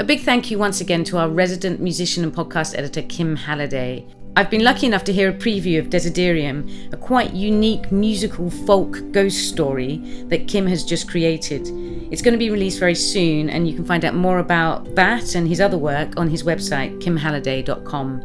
[0.00, 4.06] A big thank you once again to our resident musician and podcast editor, Kim Halliday.
[4.34, 8.98] I've been lucky enough to hear a preview of Desiderium, a quite unique musical folk
[9.12, 11.68] ghost story that Kim has just created.
[12.10, 15.34] It's going to be released very soon, and you can find out more about that
[15.34, 18.22] and his other work on his website, kimhalliday.com.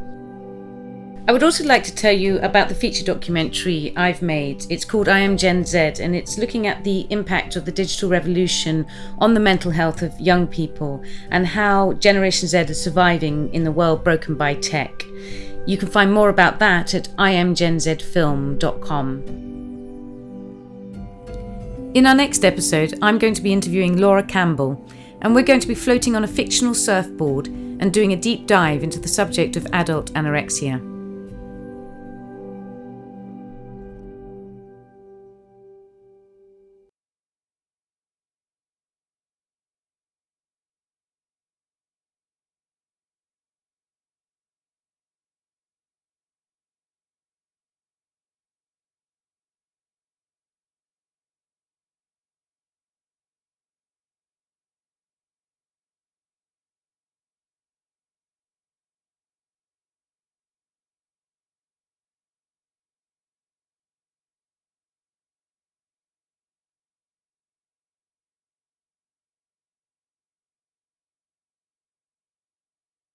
[1.28, 4.66] I would also like to tell you about the feature documentary I've made.
[4.70, 8.10] It's called I Am Gen Z, and it's looking at the impact of the digital
[8.10, 8.88] revolution
[9.18, 13.74] on the mental health of young people and how Generation Z is surviving in the
[13.74, 15.04] world broken by tech.
[15.68, 19.24] You can find more about that at imgenzfilm.com.
[21.94, 24.82] In our next episode, I'm going to be interviewing Laura Campbell,
[25.22, 28.82] and we're going to be floating on a fictional surfboard and doing a deep dive
[28.82, 30.97] into the subject of adult anorexia.